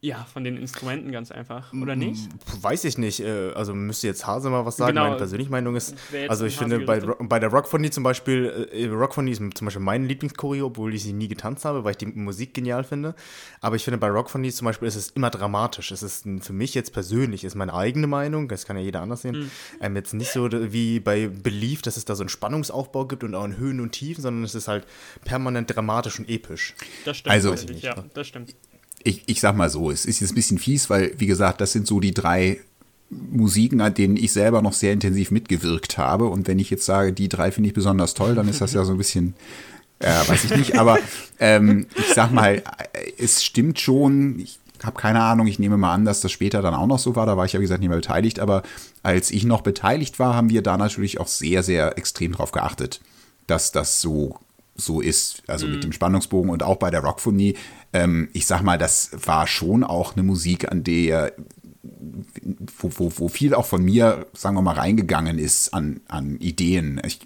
[0.00, 2.28] ja, von den Instrumenten ganz einfach, oder nicht?
[2.62, 3.18] Weiß ich nicht.
[3.18, 4.92] Äh, also müsste jetzt Hase mal was sagen.
[4.92, 5.06] Genau.
[5.06, 5.96] Meine persönliche Meinung ist,
[6.28, 10.04] also ich finde bei, bei der Rockfondy zum Beispiel, äh, Rockfondy ist zum Beispiel mein
[10.04, 13.16] Lieblingschoreo, obwohl ich sie nie getanzt habe, weil ich die Musik genial finde.
[13.60, 15.90] Aber ich finde bei Rockfondy zum Beispiel ist es immer dramatisch.
[15.90, 19.22] Es ist für mich jetzt persönlich, ist meine eigene Meinung, das kann ja jeder anders
[19.22, 19.50] sehen, mhm.
[19.80, 23.34] ähm, jetzt nicht so wie bei Belief, dass es da so einen Spannungsaufbau gibt und
[23.34, 24.86] auch in Höhen und Tiefen, sondern es ist halt
[25.24, 26.76] permanent dramatisch und episch.
[27.04, 27.32] Das stimmt.
[27.32, 28.54] Also, ja, das stimmt
[29.04, 31.72] ich, ich sag mal so, es ist jetzt ein bisschen fies, weil, wie gesagt, das
[31.72, 32.60] sind so die drei
[33.10, 36.26] Musiken, an denen ich selber noch sehr intensiv mitgewirkt habe.
[36.26, 38.84] Und wenn ich jetzt sage, die drei finde ich besonders toll, dann ist das ja
[38.84, 39.34] so ein bisschen,
[40.00, 40.78] äh, weiß ich nicht.
[40.78, 40.98] Aber
[41.38, 42.62] ähm, ich sag mal,
[43.18, 44.38] es stimmt schon.
[44.40, 45.46] Ich habe keine Ahnung.
[45.46, 47.24] Ich nehme mal an, dass das später dann auch noch so war.
[47.24, 48.40] Da war ich ja, wie gesagt, nicht mehr beteiligt.
[48.40, 48.62] Aber
[49.02, 53.00] als ich noch beteiligt war, haben wir da natürlich auch sehr, sehr extrem drauf geachtet,
[53.46, 54.38] dass das so
[54.80, 55.72] so ist, also mhm.
[55.72, 57.56] mit dem Spannungsbogen und auch bei der Rockphonie.
[57.92, 61.32] Ähm, ich sag mal, das war schon auch eine Musik, an der
[61.82, 67.00] wo, wo, wo viel auch von mir, sagen wir mal, reingegangen ist an, an Ideen.
[67.04, 67.20] Ich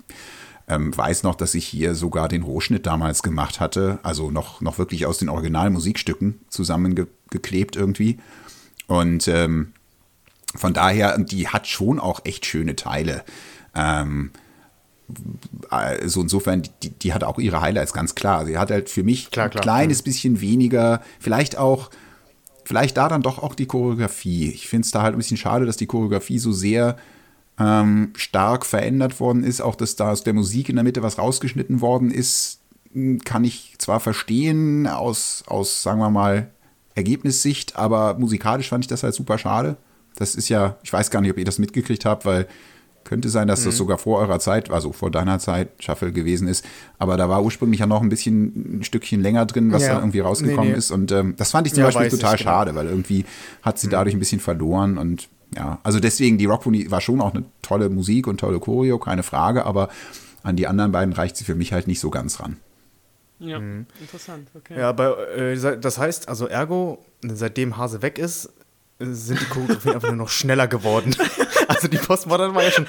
[0.68, 4.78] ähm, weiß noch, dass ich hier sogar den Rohschnitt damals gemacht hatte, also noch, noch
[4.78, 8.18] wirklich aus den originalen Musikstücken zusammengeklebt irgendwie.
[8.86, 9.72] Und ähm,
[10.54, 13.24] von daher, die hat schon auch echt schöne Teile.
[13.74, 14.30] Ähm,
[15.68, 18.46] also insofern, die, die hat auch ihre Highlights, ganz klar.
[18.46, 19.60] Sie hat halt für mich klar, klar.
[19.60, 21.90] ein kleines bisschen weniger, vielleicht auch,
[22.64, 24.50] vielleicht da dann doch auch die Choreografie.
[24.50, 26.96] Ich finde es da halt ein bisschen schade, dass die Choreografie so sehr
[27.58, 29.60] ähm, stark verändert worden ist.
[29.60, 32.60] Auch, dass da aus der Musik in der Mitte was rausgeschnitten worden ist,
[32.92, 36.50] hm, kann ich zwar verstehen aus, aus sagen wir mal,
[36.94, 39.76] Ergebnissicht, aber musikalisch fand ich das halt super schade.
[40.16, 42.46] Das ist ja, ich weiß gar nicht, ob ihr das mitgekriegt habt, weil
[43.04, 43.66] könnte sein, dass mhm.
[43.66, 46.64] das sogar vor eurer Zeit, also vor deiner Zeit, Shuffle gewesen ist.
[46.98, 49.94] Aber da war ursprünglich ja noch ein bisschen ein Stückchen länger drin, was ja.
[49.94, 50.78] da irgendwie rausgekommen nee, nee.
[50.78, 50.90] ist.
[50.90, 52.50] Und ähm, das fand ich zum ja, Beispiel total ich, genau.
[52.50, 53.24] schade, weil irgendwie
[53.62, 53.92] hat sie mhm.
[53.92, 54.98] dadurch ein bisschen verloren.
[54.98, 58.98] Und ja, also deswegen, die Rockpony war schon auch eine tolle Musik und tolle Choreo,
[58.98, 59.64] keine Frage.
[59.66, 59.88] Aber
[60.42, 62.56] an die anderen beiden reicht sie für mich halt nicht so ganz ran.
[63.38, 63.86] Ja, mhm.
[64.00, 64.78] interessant, okay.
[64.78, 68.50] Ja, aber äh, das heißt, also ergo, seitdem Hase weg ist,
[69.00, 71.14] sind die Choreografien einfach nur noch schneller geworden.
[71.72, 72.86] Also die Postmodern war ja schon,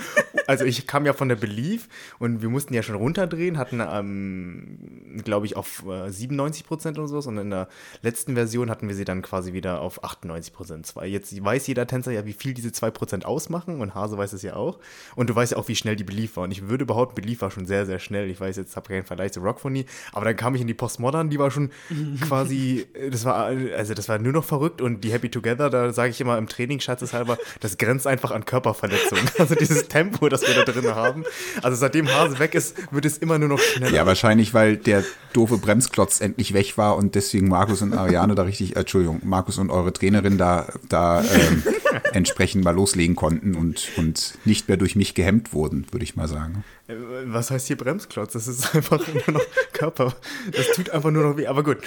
[0.47, 1.87] also ich kam ja von der Belief
[2.19, 7.07] und wir mussten ja schon runterdrehen, hatten, ähm, glaube ich, auf äh, 97 Prozent oder
[7.07, 7.67] sowas und in der
[8.01, 10.93] letzten Version hatten wir sie dann quasi wieder auf 98 Prozent.
[11.05, 14.41] Jetzt weiß jeder Tänzer ja, wie viel diese 2 Prozent ausmachen und Hase weiß es
[14.41, 14.79] ja auch.
[15.15, 16.43] Und du weißt ja auch, wie schnell die Belief war.
[16.43, 18.29] Und ich würde behaupten, Belief war schon sehr, sehr schnell.
[18.29, 21.29] Ich weiß jetzt, habe keinen Vergleich zu Rockphony, aber dann kam ich in die Postmodern,
[21.29, 21.71] die war schon
[22.21, 26.11] quasi, das war, also das war nur noch verrückt und die Happy Together, da sage
[26.11, 29.19] ich immer im Training, scherzeshalber, das grenzt einfach an Körperverletzung.
[29.39, 31.25] Also dieses Tempo, das wir da drin haben.
[31.61, 33.93] Also seitdem Hase weg ist, wird es immer nur noch schneller.
[33.93, 38.43] Ja, wahrscheinlich, weil der doofe Bremsklotz endlich weg war und deswegen Markus und Ariane da
[38.43, 41.63] richtig, äh, Entschuldigung, Markus und eure Trainerin da, da ähm,
[42.13, 46.27] entsprechend mal loslegen konnten und, und nicht mehr durch mich gehemmt wurden, würde ich mal
[46.27, 46.63] sagen.
[46.87, 46.93] Äh,
[47.25, 48.33] was heißt hier Bremsklotz?
[48.33, 50.15] Das ist einfach nur noch Körper.
[50.51, 51.47] Das tut einfach nur noch weh.
[51.47, 51.79] Aber gut.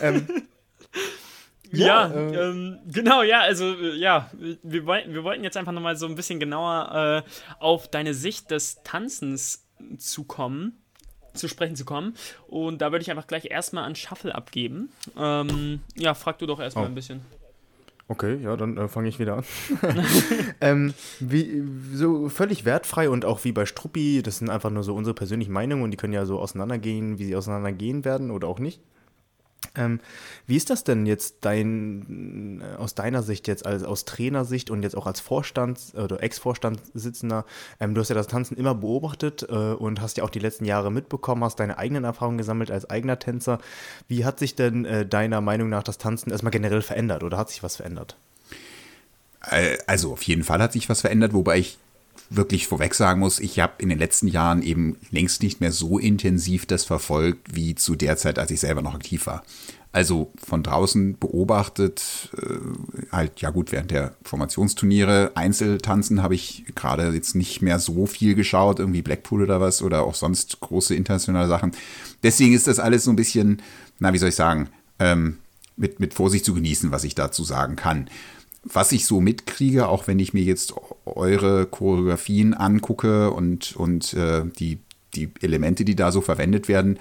[0.00, 0.26] Ähm,
[1.74, 4.30] ja, ja äh, ähm, genau, ja, also äh, ja,
[4.62, 8.82] wir, wir wollten jetzt einfach nochmal so ein bisschen genauer äh, auf deine Sicht des
[8.82, 9.66] Tanzens
[9.98, 10.82] zu kommen,
[11.34, 12.14] zu sprechen zu kommen.
[12.46, 14.90] Und da würde ich einfach gleich erstmal an Shuffle abgeben.
[15.18, 16.88] Ähm, ja, frag du doch erstmal oh.
[16.88, 17.20] ein bisschen.
[18.06, 19.44] Okay, ja, dann äh, fange ich wieder an.
[20.60, 24.94] ähm, wie, so völlig wertfrei und auch wie bei Struppi, das sind einfach nur so
[24.94, 28.58] unsere persönlichen Meinungen und die können ja so auseinandergehen, wie sie auseinandergehen werden oder auch
[28.58, 28.82] nicht.
[29.76, 30.00] Ähm,
[30.46, 34.82] wie ist das denn jetzt dein, äh, aus deiner Sicht jetzt, als aus Trainersicht und
[34.82, 37.44] jetzt auch als Vorstand oder Ex-Vorstandssitzender?
[37.80, 40.64] Ähm, du hast ja das Tanzen immer beobachtet äh, und hast ja auch die letzten
[40.64, 43.58] Jahre mitbekommen, hast deine eigenen Erfahrungen gesammelt als eigener Tänzer.
[44.08, 47.50] Wie hat sich denn äh, deiner Meinung nach das Tanzen erstmal generell verändert oder hat
[47.50, 48.16] sich was verändert?
[49.50, 51.78] Äh, also auf jeden Fall hat sich was verändert, wobei ich
[52.30, 55.98] wirklich vorweg sagen muss, ich habe in den letzten Jahren eben längst nicht mehr so
[55.98, 59.42] intensiv das verfolgt wie zu der Zeit, als ich selber noch aktiv war.
[59.92, 67.10] Also von draußen beobachtet, äh, halt, ja gut, während der Formationsturniere, Einzeltanzen habe ich gerade
[67.10, 71.46] jetzt nicht mehr so viel geschaut, irgendwie Blackpool oder was oder auch sonst große internationale
[71.46, 71.70] Sachen.
[72.24, 73.62] Deswegen ist das alles so ein bisschen,
[74.00, 75.38] na, wie soll ich sagen, ähm,
[75.76, 78.08] mit, mit Vorsicht zu genießen, was ich dazu sagen kann
[78.64, 80.74] was ich so mitkriege, auch wenn ich mir jetzt
[81.04, 84.78] eure Choreografien angucke und, und äh, die,
[85.14, 86.98] die Elemente, die da so verwendet werden,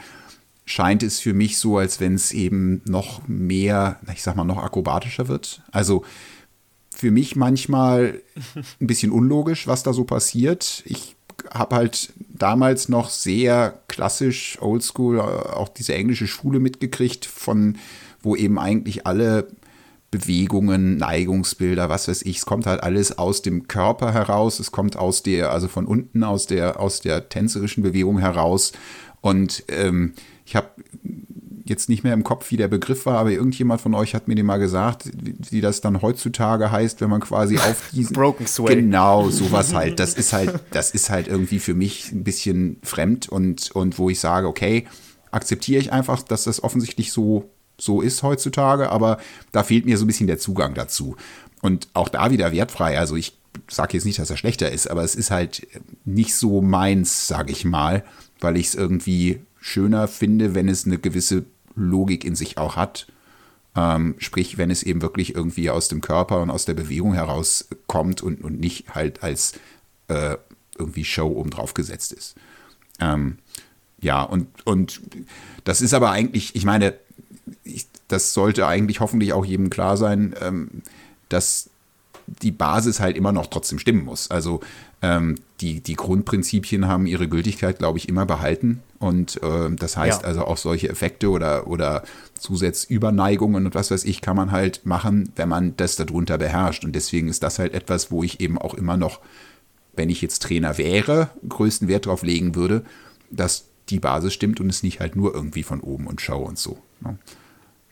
[0.65, 4.57] scheint es für mich so, als wenn es eben noch mehr, ich sag mal, noch
[4.57, 5.61] akrobatischer wird.
[5.71, 6.03] Also
[6.95, 8.21] für mich manchmal
[8.79, 10.83] ein bisschen unlogisch, was da so passiert.
[10.85, 11.15] Ich
[11.51, 17.77] habe halt damals noch sehr klassisch, oldschool, auch diese englische Schule mitgekriegt, von
[18.21, 19.47] wo eben eigentlich alle
[20.13, 22.37] Bewegungen, Neigungsbilder, was weiß ich.
[22.37, 24.59] Es kommt halt alles aus dem Körper heraus.
[24.59, 28.73] Es kommt aus der, also von unten aus der, aus der tänzerischen Bewegung heraus.
[29.21, 30.13] Und ähm,
[30.45, 30.67] ich habe
[31.65, 34.35] jetzt nicht mehr im Kopf, wie der Begriff war, aber irgendjemand von euch hat mir
[34.35, 35.09] den mal gesagt,
[35.49, 38.75] wie das dann heutzutage heißt, wenn man quasi auf diesen Broken Sway.
[38.75, 39.99] Genau, sowas halt.
[39.99, 44.11] Das ist halt, das ist halt irgendwie für mich ein bisschen fremd und, und wo
[44.11, 44.85] ich sage, okay,
[45.31, 49.19] akzeptiere ich einfach, dass das offensichtlich so so ist heutzutage, aber
[49.51, 51.15] da fehlt mir so ein bisschen der Zugang dazu.
[51.61, 52.97] Und auch da wieder wertfrei.
[52.97, 53.37] Also ich
[53.69, 55.67] sage jetzt nicht, dass er schlechter ist, aber es ist halt
[56.05, 58.03] nicht so meins, sage ich mal,
[58.39, 63.07] weil ich es irgendwie schöner finde, wenn es eine gewisse Logik in sich auch hat.
[63.75, 68.21] Ähm, sprich, wenn es eben wirklich irgendwie aus dem Körper und aus der Bewegung herauskommt
[68.21, 69.53] und, und nicht halt als
[70.09, 70.37] äh,
[70.77, 72.35] irgendwie Show oben drauf gesetzt ist.
[72.99, 73.37] Ähm,
[73.99, 75.01] ja, und, und
[75.63, 76.93] das ist aber eigentlich, ich meine,
[77.63, 80.69] ich, das sollte eigentlich hoffentlich auch jedem klar sein, ähm,
[81.29, 81.69] dass
[82.27, 84.31] die Basis halt immer noch trotzdem stimmen muss.
[84.31, 84.61] Also
[85.01, 88.81] ähm, die, die Grundprinzipien haben ihre Gültigkeit, glaube ich, immer behalten.
[88.99, 90.27] Und äh, das heißt ja.
[90.27, 92.03] also auch solche Effekte oder, oder
[92.39, 96.85] Zusatzüberneigungen und was weiß ich, kann man halt machen, wenn man das darunter beherrscht.
[96.85, 99.19] Und deswegen ist das halt etwas, wo ich eben auch immer noch,
[99.93, 102.83] wenn ich jetzt Trainer wäre, größten Wert drauf legen würde,
[103.29, 106.57] dass die Basis stimmt und es nicht halt nur irgendwie von oben und Show und
[106.57, 106.77] so.
[107.01, 107.17] Ne?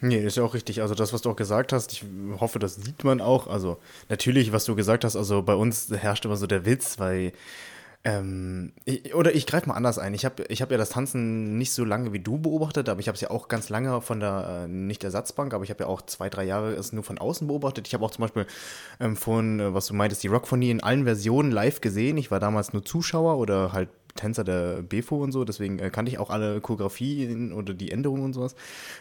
[0.02, 0.82] Nee, ist ja auch richtig.
[0.82, 2.04] Also das, was du auch gesagt hast, ich
[2.40, 3.48] hoffe, das sieht man auch.
[3.48, 3.78] Also
[4.10, 7.34] natürlich, was du gesagt hast, also bei uns herrscht immer so der Witz, weil
[8.04, 10.16] ähm, ich, oder ich greife mal anders ein.
[10.16, 13.08] Ich habe ich hab ja das Tanzen nicht so lange wie du beobachtet, aber ich
[13.08, 15.84] habe es ja auch ganz lange von der, äh, nicht der Satzbank, aber ich habe
[15.84, 17.88] ja auch zwei, drei Jahre es nur von außen beobachtet.
[17.88, 18.48] Ich habe auch zum Beispiel
[19.00, 22.18] ähm, von, äh, was du meintest, die Rockphonie in allen Versionen live gesehen.
[22.18, 26.12] Ich war damals nur Zuschauer oder halt Tänzer der BFO und so, deswegen äh, kannte
[26.12, 28.56] ich auch alle Choreografien oder die Änderungen und sowas.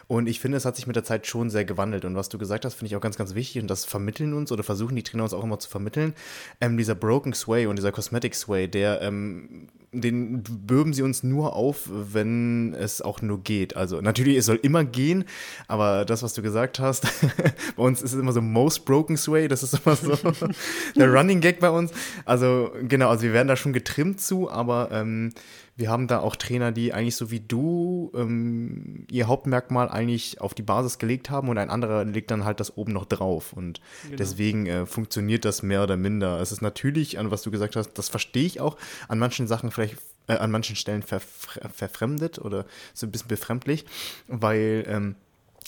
[0.08, 2.04] Und ich finde, es hat sich mit der Zeit schon sehr gewandelt.
[2.04, 3.62] Und was du gesagt hast, finde ich auch ganz, ganz wichtig.
[3.62, 6.14] Und das vermitteln uns oder versuchen die Trainer uns auch immer zu vermitteln.
[6.60, 11.56] Ähm, dieser Broken Sway und dieser Cosmetic Sway, der ähm, den bürben sie uns nur
[11.56, 13.76] auf, wenn es auch nur geht.
[13.76, 15.24] Also natürlich, es soll immer gehen,
[15.66, 17.06] aber das, was du gesagt hast,
[17.76, 20.16] bei uns ist es immer so most broken sway, das ist immer so
[20.96, 21.92] der Running Gag bei uns.
[22.24, 25.32] Also genau, also wir werden da schon getrimmt zu, aber ähm,
[25.80, 30.52] wir haben da auch Trainer, die eigentlich so wie du ähm, ihr Hauptmerkmal eigentlich auf
[30.52, 33.54] die Basis gelegt haben und ein anderer legt dann halt das oben noch drauf.
[33.54, 34.16] Und genau.
[34.16, 36.38] deswegen äh, funktioniert das mehr oder minder.
[36.40, 38.76] Es ist natürlich, an was du gesagt hast, das verstehe ich auch,
[39.08, 39.96] an manchen Sachen vielleicht
[40.28, 43.86] äh, an manchen Stellen verfremdet oder so ein bisschen befremdlich,
[44.28, 45.16] weil ähm,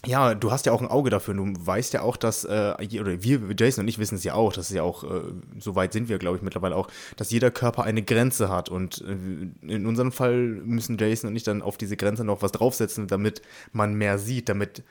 [0.05, 1.35] ja, du hast ja auch ein Auge dafür.
[1.35, 4.53] Du weißt ja auch, dass, äh, oder wir, Jason und ich wissen es ja auch,
[4.53, 5.23] das ist ja auch, äh,
[5.59, 8.69] so weit sind wir, glaube ich, mittlerweile auch, dass jeder Körper eine Grenze hat.
[8.69, 12.53] Und äh, in unserem Fall müssen Jason und ich dann auf diese Grenze noch was
[12.53, 14.83] draufsetzen, damit man mehr sieht, damit,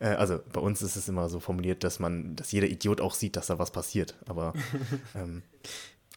[0.00, 3.14] äh, also bei uns ist es immer so formuliert, dass man, dass jeder Idiot auch
[3.14, 4.16] sieht, dass da was passiert.
[4.26, 4.52] Aber,
[5.14, 5.42] ähm,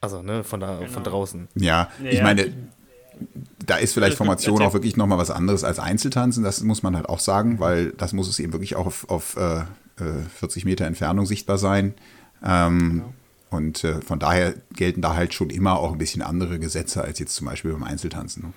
[0.02, 0.90] also, ne, von da, genau.
[0.90, 1.48] von draußen.
[1.54, 2.22] Ja, ich ja.
[2.22, 2.52] meine,
[3.64, 7.08] da ist vielleicht Formation auch wirklich nochmal was anderes als Einzeltanzen, das muss man halt
[7.08, 9.62] auch sagen, weil das muss es eben wirklich auch auf, auf äh,
[10.38, 11.94] 40 äh, Meter Entfernung sichtbar sein.
[12.44, 13.12] Ähm, genau.
[13.50, 17.18] Und äh, von daher gelten da halt schon immer auch ein bisschen andere Gesetze als
[17.18, 18.44] jetzt zum Beispiel beim Einzeltanzen.
[18.44, 18.52] Ne?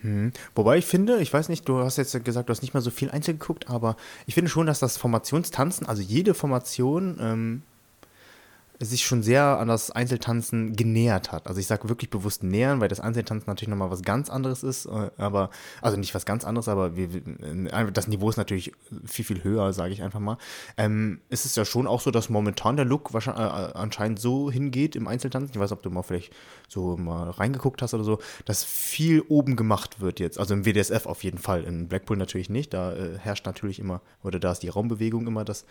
[0.00, 0.32] Hm.
[0.54, 2.90] Wobei ich finde, ich weiß nicht, du hast jetzt gesagt, du hast nicht mehr so
[2.90, 7.62] viel Einzel geguckt, aber ich finde schon, dass das Formationstanzen, also jede Formation ähm,
[8.80, 11.46] sich schon sehr an das Einzeltanzen genähert hat.
[11.46, 14.86] Also ich sage wirklich bewusst nähern, weil das Einzeltanzen natürlich nochmal was ganz anderes ist,
[14.86, 18.72] äh, aber, also nicht was ganz anderes, aber wir, äh, das Niveau ist natürlich
[19.04, 20.38] viel, viel höher, sage ich einfach mal.
[20.76, 24.50] Ähm, ist es ja schon auch so, dass momentan der Look wahrscheinlich, äh, anscheinend so
[24.50, 25.54] hingeht im Einzeltanzen.
[25.54, 26.32] Ich weiß, ob du mal vielleicht
[26.68, 30.38] so mal reingeguckt hast oder so, dass viel oben gemacht wird jetzt.
[30.38, 32.74] Also im WDSF auf jeden Fall, in Blackpool natürlich nicht.
[32.74, 35.64] Da äh, herrscht natürlich immer, oder da ist die Raumbewegung immer das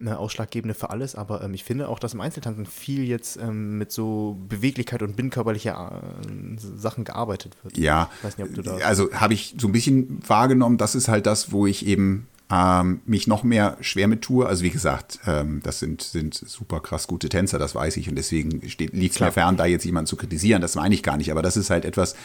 [0.00, 3.36] äh, Ausschlaggebende für alles, aber ähm, ich finde auch, dass im Einzeltanzen Tanzen viel jetzt
[3.36, 7.76] ähm, mit so Beweglichkeit und binnenkörperlicher äh, Sachen gearbeitet wird.
[7.78, 11.86] Ja, nicht, also habe ich so ein bisschen wahrgenommen, das ist halt das, wo ich
[11.86, 14.46] eben ähm, mich noch mehr schwer mit tue.
[14.46, 18.16] Also wie gesagt, ähm, das sind, sind super krass gute Tänzer, das weiß ich und
[18.16, 21.30] deswegen liegt es mir fern, da jetzt jemanden zu kritisieren, das meine ich gar nicht,
[21.30, 22.16] aber das ist halt etwas,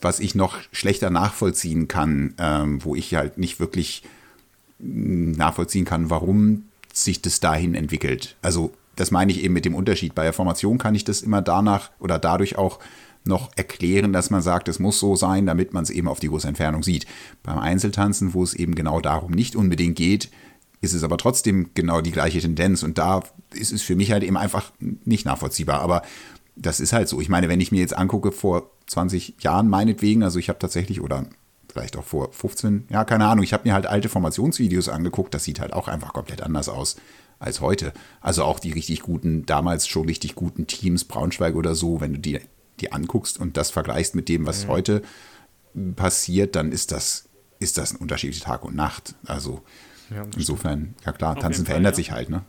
[0.00, 4.02] was ich noch schlechter nachvollziehen kann, ähm, wo ich halt nicht wirklich
[4.80, 8.36] hm, nachvollziehen kann, warum sich das dahin entwickelt.
[8.42, 10.14] Also das meine ich eben mit dem Unterschied.
[10.14, 12.78] Bei der Formation kann ich das immer danach oder dadurch auch
[13.24, 16.28] noch erklären, dass man sagt, es muss so sein, damit man es eben auf die
[16.28, 17.06] große Entfernung sieht.
[17.42, 20.30] Beim Einzeltanzen, wo es eben genau darum nicht unbedingt geht,
[20.80, 23.22] ist es aber trotzdem genau die gleiche Tendenz und da
[23.54, 24.72] ist es für mich halt eben einfach
[25.04, 25.80] nicht nachvollziehbar.
[25.80, 26.02] Aber
[26.56, 27.20] das ist halt so.
[27.20, 31.00] Ich meine, wenn ich mir jetzt angucke, vor 20 Jahren meinetwegen, also ich habe tatsächlich
[31.00, 31.26] oder
[31.70, 35.44] vielleicht auch vor 15, ja, keine Ahnung, ich habe mir halt alte Formationsvideos angeguckt, das
[35.44, 36.96] sieht halt auch einfach komplett anders aus
[37.42, 37.92] als heute.
[38.20, 42.18] Also auch die richtig guten, damals schon richtig guten Teams, Braunschweig oder so, wenn du
[42.20, 42.40] die,
[42.80, 44.68] die anguckst und das vergleichst mit dem, was mhm.
[44.68, 45.02] heute
[45.96, 47.28] passiert, dann ist das,
[47.58, 49.14] ist das ein Unterschied wie Tag und Nacht.
[49.26, 49.62] Also
[50.10, 52.04] ja, insofern, ja klar, Tanzen verändert Fall, ja.
[52.04, 52.44] sich halt, ne?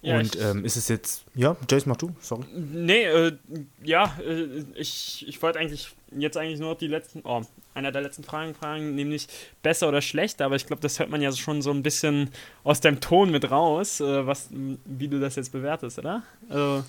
[0.00, 2.44] Ja, und ähm, ist es jetzt, ja, Jace, mach du, sorry.
[2.54, 3.36] Nee, äh,
[3.82, 7.42] ja, äh, ich, ich wollte eigentlich jetzt eigentlich nur die letzten, oh,
[7.74, 9.28] einer der letzten Fragen fragen, nämlich
[9.62, 12.30] besser oder schlechter, aber ich glaube, das hört man ja schon so ein bisschen
[12.64, 16.22] aus deinem Ton mit raus, äh, was, wie du das jetzt bewertest, oder?
[16.48, 16.84] Also,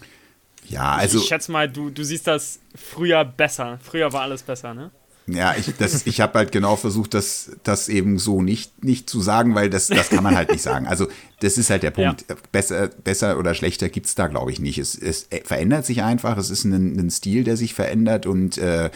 [0.68, 1.18] ja, also.
[1.18, 3.80] Ich, ich schätze mal, du, du siehst das früher besser.
[3.82, 4.92] Früher war alles besser, ne?
[5.32, 5.74] Ja, ich,
[6.06, 9.88] ich habe halt genau versucht, das, das eben so nicht, nicht zu sagen, weil das,
[9.88, 10.88] das kann man halt nicht sagen.
[10.88, 11.08] Also
[11.42, 12.26] das ist halt der Punkt.
[12.28, 12.36] Ja.
[12.52, 14.80] Besser, besser oder schlechter gibt es da, glaube ich, nicht.
[14.80, 16.38] Es, es verändert sich einfach.
[16.38, 18.26] Es ist ein, ein Stil, der sich verändert.
[18.26, 18.90] Und äh,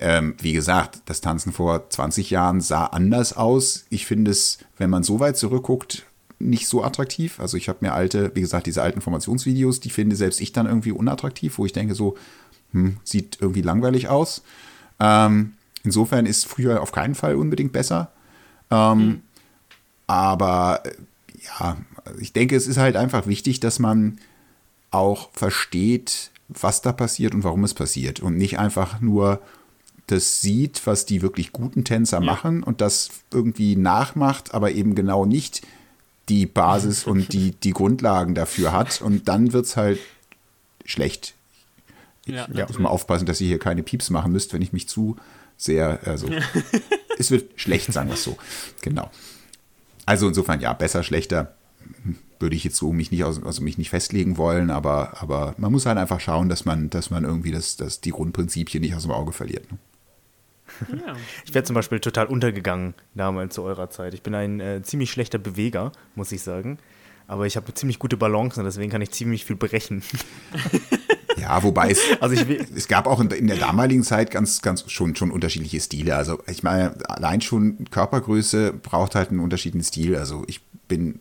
[0.00, 3.86] ähm, wie gesagt, das Tanzen vor 20 Jahren sah anders aus.
[3.90, 6.06] Ich finde es, wenn man so weit zurückguckt,
[6.38, 7.40] nicht so attraktiv.
[7.40, 10.66] Also ich habe mir alte, wie gesagt, diese alten Formationsvideos, die finde selbst ich dann
[10.66, 12.16] irgendwie unattraktiv, wo ich denke so,
[12.72, 14.42] hm, sieht irgendwie langweilig aus.
[15.00, 18.10] Ähm, Insofern ist früher auf keinen Fall unbedingt besser.
[18.70, 19.22] Ähm, mhm.
[20.06, 20.92] Aber äh,
[21.44, 21.76] ja,
[22.20, 24.18] ich denke, es ist halt einfach wichtig, dass man
[24.90, 29.40] auch versteht, was da passiert und warum es passiert und nicht einfach nur
[30.08, 32.24] das sieht, was die wirklich guten Tänzer ja.
[32.24, 35.62] machen und das irgendwie nachmacht, aber eben genau nicht
[36.28, 40.00] die Basis und die, die Grundlagen dafür hat und dann wird es halt
[40.84, 41.34] schlecht.
[42.26, 44.88] Ich ja, muss mal aufpassen, dass ihr hier keine Pieps machen müsst, wenn ich mich
[44.88, 45.16] zu
[45.56, 46.28] sehr, also
[47.18, 48.36] es wird schlecht, sagen wir es so.
[48.82, 49.10] Genau.
[50.04, 51.54] Also insofern, ja, besser, schlechter
[52.38, 55.86] würde ich jetzt so mich nicht, also mich nicht festlegen wollen, aber, aber man muss
[55.86, 59.10] halt einfach schauen, dass man, dass man irgendwie das, das, die Grundprinzipien nicht aus dem
[59.10, 59.70] Auge verliert.
[59.72, 59.78] Ne?
[60.88, 61.16] Ja.
[61.44, 64.14] Ich wäre zum Beispiel total untergegangen damals zu eurer Zeit.
[64.14, 66.78] Ich bin ein äh, ziemlich schlechter Beweger, muss ich sagen.
[67.26, 70.02] Aber ich habe ziemlich gute Balance und deswegen kann ich ziemlich viel brechen.
[71.40, 74.90] Ja, wobei es, also ich, es gab auch in, in, der damaligen Zeit ganz, ganz
[74.90, 76.16] schon, schon unterschiedliche Stile.
[76.16, 80.16] Also ich meine, allein schon Körpergröße braucht halt einen unterschiedlichen Stil.
[80.16, 81.20] Also ich bin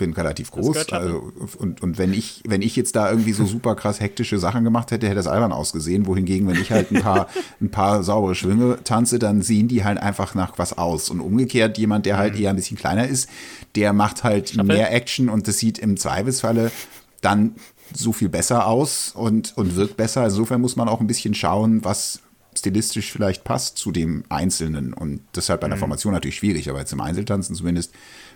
[0.00, 0.88] bin relativ groß.
[0.92, 4.64] Also, und, und wenn ich, wenn ich jetzt da irgendwie so super krass hektische Sachen
[4.64, 6.06] gemacht hätte, hätte das albern ausgesehen.
[6.06, 7.28] Wohingegen, wenn ich halt ein paar,
[7.60, 11.10] ein paar saubere Schwünge tanze, dann sehen die halt einfach nach was aus.
[11.10, 12.42] Und umgekehrt, jemand, der halt mhm.
[12.42, 13.28] eher ein bisschen kleiner ist,
[13.76, 14.64] der macht halt Schaffel.
[14.64, 16.72] mehr Action und das sieht im Zweifelsfalle
[17.20, 17.54] dann
[17.92, 20.24] so viel besser aus und, und wirkt besser.
[20.24, 22.20] Insofern muss man auch ein bisschen schauen, was
[22.56, 24.94] stilistisch vielleicht passt zu dem Einzelnen.
[24.94, 25.80] Und deshalb bei der mhm.
[25.80, 27.92] Formation natürlich schwierig, aber jetzt im Einzeltanzen zumindest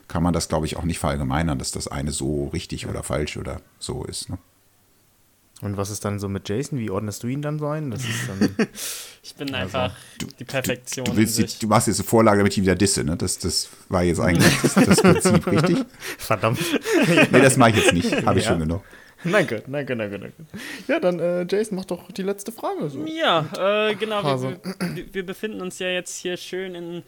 [0.08, 3.36] kann man das, glaube ich, auch nicht verallgemeinern, dass das eine so richtig oder falsch
[3.36, 4.28] oder so ist.
[4.28, 4.38] Ne?
[5.60, 6.78] Und was ist dann so mit Jason?
[6.78, 7.90] Wie ordnest du ihn dann so ein?
[7.90, 8.56] Das ist dann,
[9.22, 11.04] ich bin also, einfach du, die Perfektion.
[11.04, 13.16] Du, du, willst die, du machst jetzt eine Vorlage, damit ich wieder disse, ne?
[13.16, 15.78] Das, das war jetzt eigentlich das, das Prinzip, richtig?
[16.18, 16.58] Verdammt.
[17.30, 18.26] nee, das mache ich jetzt nicht.
[18.26, 18.50] Habe ich ja.
[18.50, 18.82] schon genug.
[19.24, 20.34] Danke, danke, danke, danke.
[20.86, 22.90] Ja, dann, äh, Jason, mach doch die letzte Frage.
[22.90, 23.06] So.
[23.06, 24.22] Ja, äh, genau.
[24.22, 24.60] Wir,
[24.96, 27.02] wir, wir, befinden uns ja jetzt hier schön in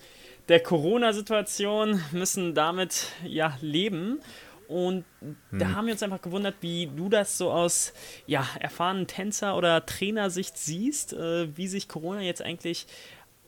[0.48, 4.20] der Corona-Situation, müssen damit ja leben.
[4.68, 5.36] Und hm.
[5.52, 7.92] da haben wir uns einfach gewundert, wie du das so aus
[8.26, 12.86] ja, erfahrenen Tänzer- oder Trainersicht siehst, äh, wie sich Corona jetzt eigentlich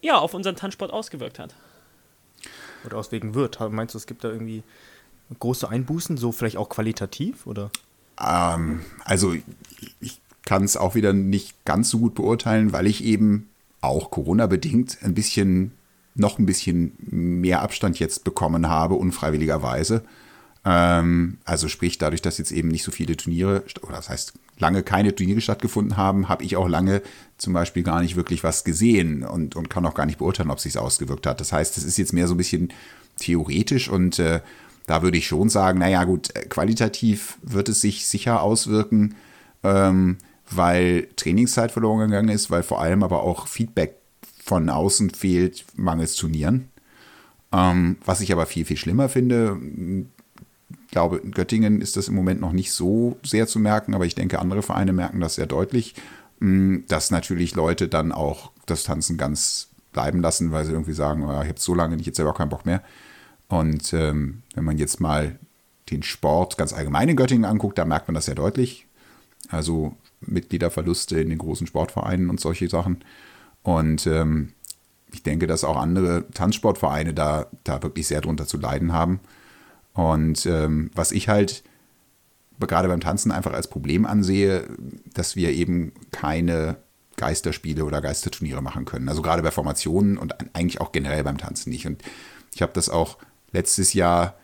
[0.01, 1.55] ja, auf unseren Tanzsport ausgewirkt hat.
[2.85, 3.59] Oder auswirken wird.
[3.71, 4.63] Meinst du, es gibt da irgendwie
[5.39, 7.47] große Einbußen, so vielleicht auch qualitativ?
[7.47, 7.71] Oder?
[8.21, 9.35] Ähm, also
[10.01, 14.99] ich kann es auch wieder nicht ganz so gut beurteilen, weil ich eben auch Corona-bedingt
[15.03, 15.73] ein bisschen
[16.19, 20.03] noch ein bisschen mehr Abstand jetzt bekommen habe, unfreiwilligerweise.
[20.65, 24.83] Ähm, also sprich, dadurch, dass jetzt eben nicht so viele Turniere, oder das heißt, lange
[24.83, 27.03] keine Turniere stattgefunden haben, habe ich auch lange
[27.39, 30.59] zum Beispiel gar nicht wirklich was gesehen und, und kann auch gar nicht beurteilen, ob
[30.59, 31.41] es sich ausgewirkt hat.
[31.41, 32.73] Das heißt, es ist jetzt mehr so ein bisschen
[33.19, 34.41] theoretisch und äh,
[34.87, 39.15] da würde ich schon sagen, naja gut, äh, qualitativ wird es sich sicher auswirken,
[39.63, 40.17] ähm,
[40.51, 43.98] weil Trainingszeit verloren gegangen ist, weil vor allem aber auch Feedback
[44.49, 46.69] von außen fehlt, mangels Turnieren.
[47.53, 49.59] Ähm, was ich aber viel, viel schlimmer finde,
[50.71, 54.07] ich glaube, in Göttingen ist das im Moment noch nicht so sehr zu merken, aber
[54.07, 55.95] ich denke, andere Vereine merken das sehr deutlich,
[56.41, 61.25] mm, dass natürlich Leute dann auch das Tanzen ganz bleiben lassen, weil sie irgendwie sagen,
[61.25, 62.83] oh, ich habe so lange nicht, jetzt selber keinen Bock mehr.
[63.49, 65.39] Und ähm, wenn man jetzt mal
[65.91, 68.87] den Sport ganz allgemein in Göttingen anguckt, da merkt man das sehr deutlich.
[69.49, 73.03] Also Mitgliederverluste in den großen Sportvereinen und solche Sachen.
[73.63, 74.53] Und ähm,
[75.13, 79.21] ich denke, dass auch andere Tanzsportvereine da, da wirklich sehr drunter zu leiden haben.
[79.95, 81.65] Und ähm, was ich halt
[82.67, 84.69] gerade beim Tanzen einfach als Problem ansehe,
[85.15, 86.77] dass wir eben keine
[87.17, 89.09] Geisterspiele oder Geisterturniere machen können.
[89.09, 91.87] Also gerade bei Formationen und eigentlich auch generell beim Tanzen nicht.
[91.87, 92.03] Und
[92.55, 93.19] ich habe das auch
[93.53, 94.35] letztes Jahr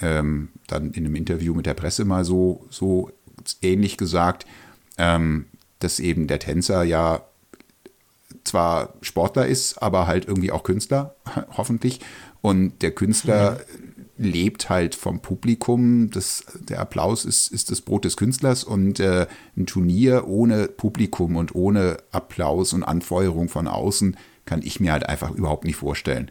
[0.00, 3.10] ähm, dann in einem Interview mit der Presse mal so, so
[3.62, 4.46] ähnlich gesagt,
[4.98, 5.46] ähm,
[5.78, 7.22] dass eben der Tänzer ja
[8.50, 11.14] zwar Sportler ist, aber halt irgendwie auch Künstler,
[11.56, 12.00] hoffentlich.
[12.40, 13.60] Und der Künstler
[14.16, 14.24] mhm.
[14.24, 16.10] lebt halt vom Publikum.
[16.10, 19.26] Das, der Applaus ist, ist das Brot des Künstlers und äh,
[19.56, 25.08] ein Turnier ohne Publikum und ohne Applaus und Anfeuerung von außen kann ich mir halt
[25.08, 26.30] einfach überhaupt nicht vorstellen.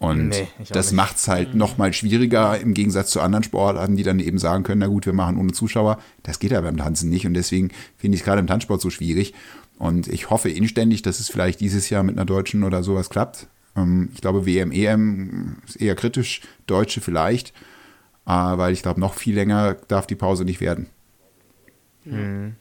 [0.00, 1.58] Und nee, das macht es halt mhm.
[1.58, 5.04] noch mal schwieriger im Gegensatz zu anderen Sportarten, die dann eben sagen können, na gut,
[5.04, 5.98] wir machen ohne Zuschauer.
[6.22, 8.88] Das geht ja beim Tanzen nicht und deswegen finde ich es gerade im Tanzsport so
[8.88, 9.34] schwierig.
[9.80, 13.46] Und ich hoffe inständig, dass es vielleicht dieses Jahr mit einer Deutschen oder sowas klappt.
[13.74, 17.54] Ähm, ich glaube, WM, EM ist eher kritisch, Deutsche vielleicht,
[18.26, 20.90] äh, weil ich glaube, noch viel länger darf die Pause nicht werden.
[22.04, 22.56] Mhm.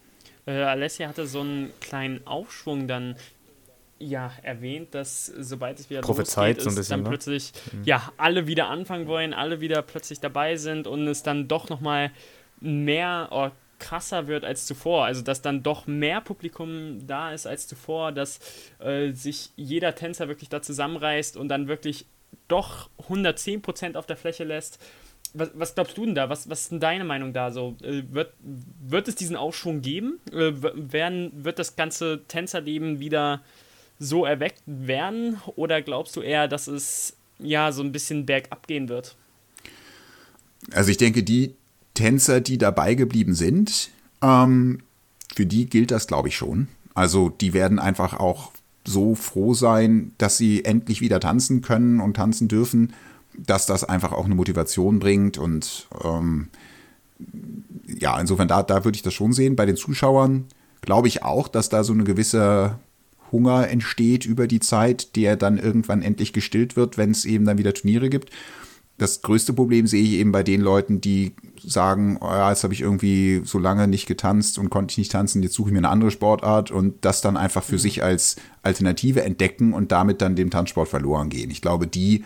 [0.45, 3.17] Äh, Alessia hatte so einen kleinen Aufschwung dann
[3.97, 7.09] ja erwähnt, dass sobald es wieder Prophezeit losgeht, so ein bisschen, dann ne?
[7.09, 7.83] plötzlich mhm.
[7.83, 11.81] ja alle wieder anfangen wollen, alle wieder plötzlich dabei sind und es dann doch noch
[11.81, 12.11] mal
[12.61, 13.49] mehr oh,
[13.79, 15.05] krasser wird als zuvor.
[15.05, 18.39] Also, dass dann doch mehr Publikum da ist als zuvor, dass
[18.79, 22.05] äh, sich jeder Tänzer wirklich da zusammenreißt und dann wirklich
[22.47, 24.79] doch 110% auf der Fläche lässt.
[25.33, 26.29] Was, was, glaubst du denn da?
[26.29, 27.75] Was, was ist denn deine Meinung da so?
[27.83, 30.19] Äh, wird, wird es diesen Aufschwung geben?
[30.31, 33.41] Äh, werden, wird das ganze Tänzerleben wieder
[33.99, 35.39] so erweckt werden?
[35.55, 39.15] Oder glaubst du eher, dass es ja so ein bisschen bergab gehen wird?
[40.71, 41.55] Also ich denke, die
[41.99, 43.89] Tänzer, die dabei geblieben sind,
[44.21, 44.79] ähm,
[45.35, 46.69] für die gilt das, glaube ich, schon.
[46.93, 48.51] Also die werden einfach auch
[48.85, 52.93] so froh sein, dass sie endlich wieder tanzen können und tanzen dürfen,
[53.37, 55.37] dass das einfach auch eine Motivation bringt.
[55.37, 56.47] Und ähm,
[57.85, 59.57] ja, insofern, da, da würde ich das schon sehen.
[59.57, 60.45] Bei den Zuschauern
[60.81, 62.79] glaube ich auch, dass da so eine gewisse
[63.31, 67.57] Hunger entsteht über die Zeit, der dann irgendwann endlich gestillt wird, wenn es eben dann
[67.57, 68.31] wieder Turniere gibt.
[68.99, 71.33] Das größte Problem sehe ich eben bei den Leuten, die
[71.63, 75.11] sagen, oh ja, jetzt habe ich irgendwie so lange nicht getanzt und konnte ich nicht
[75.11, 77.79] tanzen, jetzt suche ich mir eine andere Sportart und das dann einfach für mhm.
[77.79, 81.49] sich als Alternative entdecken und damit dann dem Tanzsport verloren gehen.
[81.49, 82.25] Ich glaube, die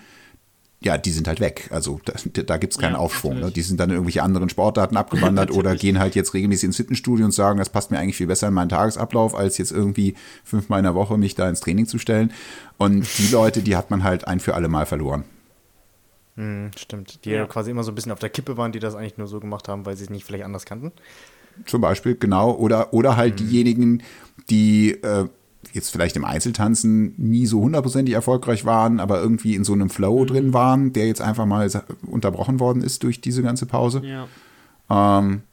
[0.83, 1.69] ja, die sind halt weg.
[1.71, 2.13] Also da,
[2.43, 3.39] da gibt es keinen ja, Aufschwung.
[3.39, 3.51] Ne?
[3.51, 7.23] Die sind dann in irgendwelche anderen Sportarten abgewandert oder gehen halt jetzt regelmäßig ins Fitnessstudio
[7.23, 10.79] und sagen, das passt mir eigentlich viel besser in meinen Tagesablauf, als jetzt irgendwie fünfmal
[10.79, 12.33] in der Woche mich da ins Training zu stellen.
[12.77, 15.23] Und die Leute, die hat man halt ein für alle Mal verloren.
[16.35, 17.25] Hm, stimmt.
[17.25, 17.45] Die ja.
[17.45, 19.67] quasi immer so ein bisschen auf der Kippe waren, die das eigentlich nur so gemacht
[19.67, 20.91] haben, weil sie es nicht vielleicht anders kannten.
[21.65, 22.51] Zum Beispiel, genau.
[22.51, 23.47] Oder, oder halt hm.
[23.47, 24.03] diejenigen,
[24.49, 25.27] die äh,
[25.71, 30.21] jetzt vielleicht im Einzeltanzen nie so hundertprozentig erfolgreich waren, aber irgendwie in so einem Flow
[30.21, 30.27] mhm.
[30.27, 31.69] drin waren, der jetzt einfach mal
[32.05, 34.01] unterbrochen worden ist durch diese ganze Pause.
[34.03, 34.27] Ja.
[35.19, 35.43] Ähm,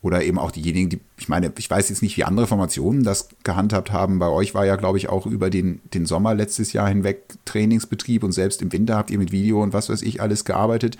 [0.00, 3.28] oder eben auch diejenigen, die, ich meine, ich weiß jetzt nicht, wie andere Formationen das
[3.42, 4.20] gehandhabt haben.
[4.20, 8.22] Bei euch war ja, glaube ich, auch über den, den Sommer letztes Jahr hinweg Trainingsbetrieb
[8.22, 10.98] und selbst im Winter habt ihr mit Video und was weiß ich alles gearbeitet.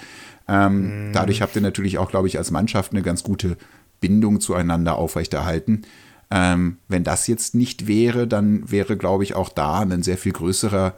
[0.49, 1.13] Ähm, mhm.
[1.13, 3.57] Dadurch habt ihr natürlich auch, glaube ich, als Mannschaft eine ganz gute
[4.01, 5.83] Bindung zueinander aufrechterhalten.
[6.31, 10.33] Ähm, wenn das jetzt nicht wäre, dann wäre, glaube ich, auch da ein sehr viel
[10.33, 10.95] größerer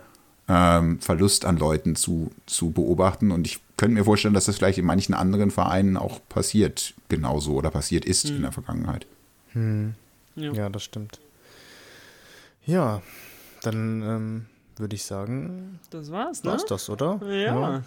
[0.48, 3.30] ähm, Verlust an Leuten zu, zu beobachten.
[3.30, 7.54] Und ich könnte mir vorstellen, dass das vielleicht in manchen anderen Vereinen auch passiert, genauso
[7.54, 8.36] oder passiert ist hm.
[8.36, 9.06] in der Vergangenheit.
[9.54, 9.94] Hm.
[10.36, 10.52] Ja.
[10.52, 10.68] ja.
[10.68, 11.18] das stimmt.
[12.66, 13.00] Ja,
[13.62, 16.50] dann ähm, würde ich sagen, das war's, ne?
[16.50, 17.20] War's das, oder?
[17.24, 17.32] Ja.
[17.32, 17.82] ja.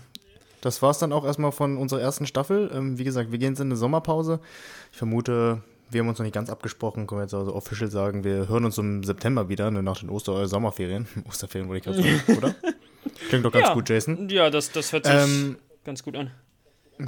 [0.62, 2.72] Das war's dann auch erstmal von unserer ersten Staffel.
[2.74, 4.40] Ähm, wie gesagt, wir gehen jetzt in eine Sommerpause.
[4.92, 8.24] Ich vermute, wir haben uns noch nicht ganz abgesprochen, können wir jetzt also official sagen,
[8.24, 11.08] wir hören uns im September wieder, ne, nach den Oster- oder Sommerferien.
[11.30, 12.56] Osterferien wollte ich gerade sagen, oder?
[13.30, 13.74] Klingt doch ganz ja.
[13.76, 14.28] gut, Jason.
[14.30, 16.32] Ja, das, das hört sich ähm, ganz gut an.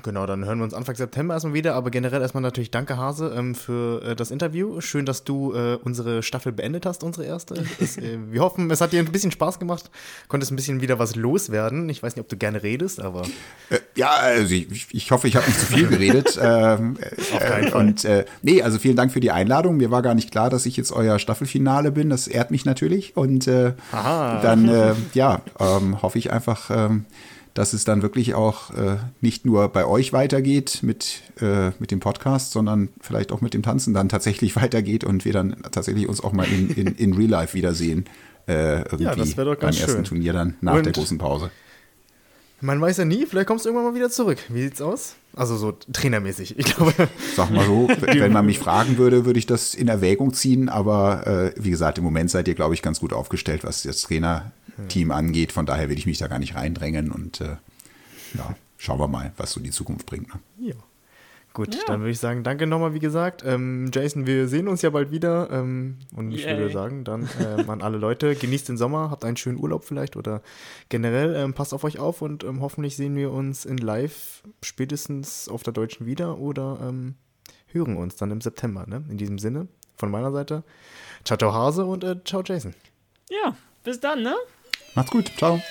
[0.03, 1.75] Genau, dann hören wir uns Anfang September erstmal wieder.
[1.75, 4.81] Aber generell erstmal natürlich danke, Hase, ähm, für äh, das Interview.
[4.81, 7.63] Schön, dass du äh, unsere Staffel beendet hast, unsere erste.
[7.79, 9.91] Es, äh, wir hoffen, es hat dir ein bisschen Spaß gemacht.
[10.27, 11.87] Konntest ein bisschen wieder was loswerden.
[11.89, 13.23] Ich weiß nicht, ob du gerne redest, aber.
[13.69, 16.39] Äh, ja, also ich, ich hoffe, ich habe nicht zu viel geredet.
[16.41, 17.71] ähm, Fall.
[17.73, 19.77] Und äh, nee, also vielen Dank für die Einladung.
[19.77, 22.09] Mir war gar nicht klar, dass ich jetzt euer Staffelfinale bin.
[22.09, 23.15] Das ehrt mich natürlich.
[23.15, 27.05] Und äh, dann, ja, ähm, hoffe ich einfach ähm,
[27.55, 32.01] dass es dann wirklich auch äh, nicht nur bei euch weitergeht mit, äh, mit dem
[32.01, 36.21] Podcast, sondern vielleicht auch mit dem Tanzen dann tatsächlich weitergeht und wir dann tatsächlich uns
[36.21, 38.05] auch mal in, in, in Real Life wiedersehen.
[38.47, 41.49] Äh, irgendwie ja, das doch ganz beim ersten Turnier dann nach und der großen Pause.
[42.61, 44.37] Man weiß ja nie, vielleicht kommst du irgendwann mal wieder zurück.
[44.49, 45.15] Wie sieht's aus?
[45.33, 46.93] Also so trainermäßig, ich glaube.
[47.35, 51.25] Sag mal so, wenn man mich fragen würde, würde ich das in Erwägung ziehen, aber
[51.25, 54.51] äh, wie gesagt, im Moment seid ihr, glaube ich, ganz gut aufgestellt, was das Trainer,
[54.87, 55.51] Team angeht.
[55.51, 57.57] Von daher will ich mich da gar nicht reindrängen und äh,
[58.33, 60.33] ja, schauen wir mal, was so die Zukunft bringt.
[60.33, 60.39] Ne?
[60.59, 60.75] Ja.
[61.55, 61.81] Gut, ja.
[61.87, 63.41] dann würde ich sagen, danke nochmal, wie gesagt.
[63.45, 65.49] Ähm, Jason, wir sehen uns ja bald wieder.
[65.51, 66.57] Ähm, und ich Yay.
[66.57, 70.17] würde sagen, dann ähm, an alle Leute, genießt den Sommer, habt einen schönen Urlaub vielleicht
[70.17, 70.41] oder
[70.89, 75.47] generell ähm, passt auf euch auf und ähm, hoffentlich sehen wir uns in live spätestens
[75.47, 77.15] auf der Deutschen wieder oder ähm,
[77.67, 78.85] hören uns dann im September.
[78.85, 79.05] Ne?
[79.09, 80.63] In diesem Sinne, von meiner Seite,
[81.23, 82.73] ciao, ciao Hase und äh, ciao Jason.
[83.29, 83.55] Ja,
[83.85, 84.35] bis dann, ne?
[84.95, 85.31] Macht's gut.
[85.37, 85.61] Ciao.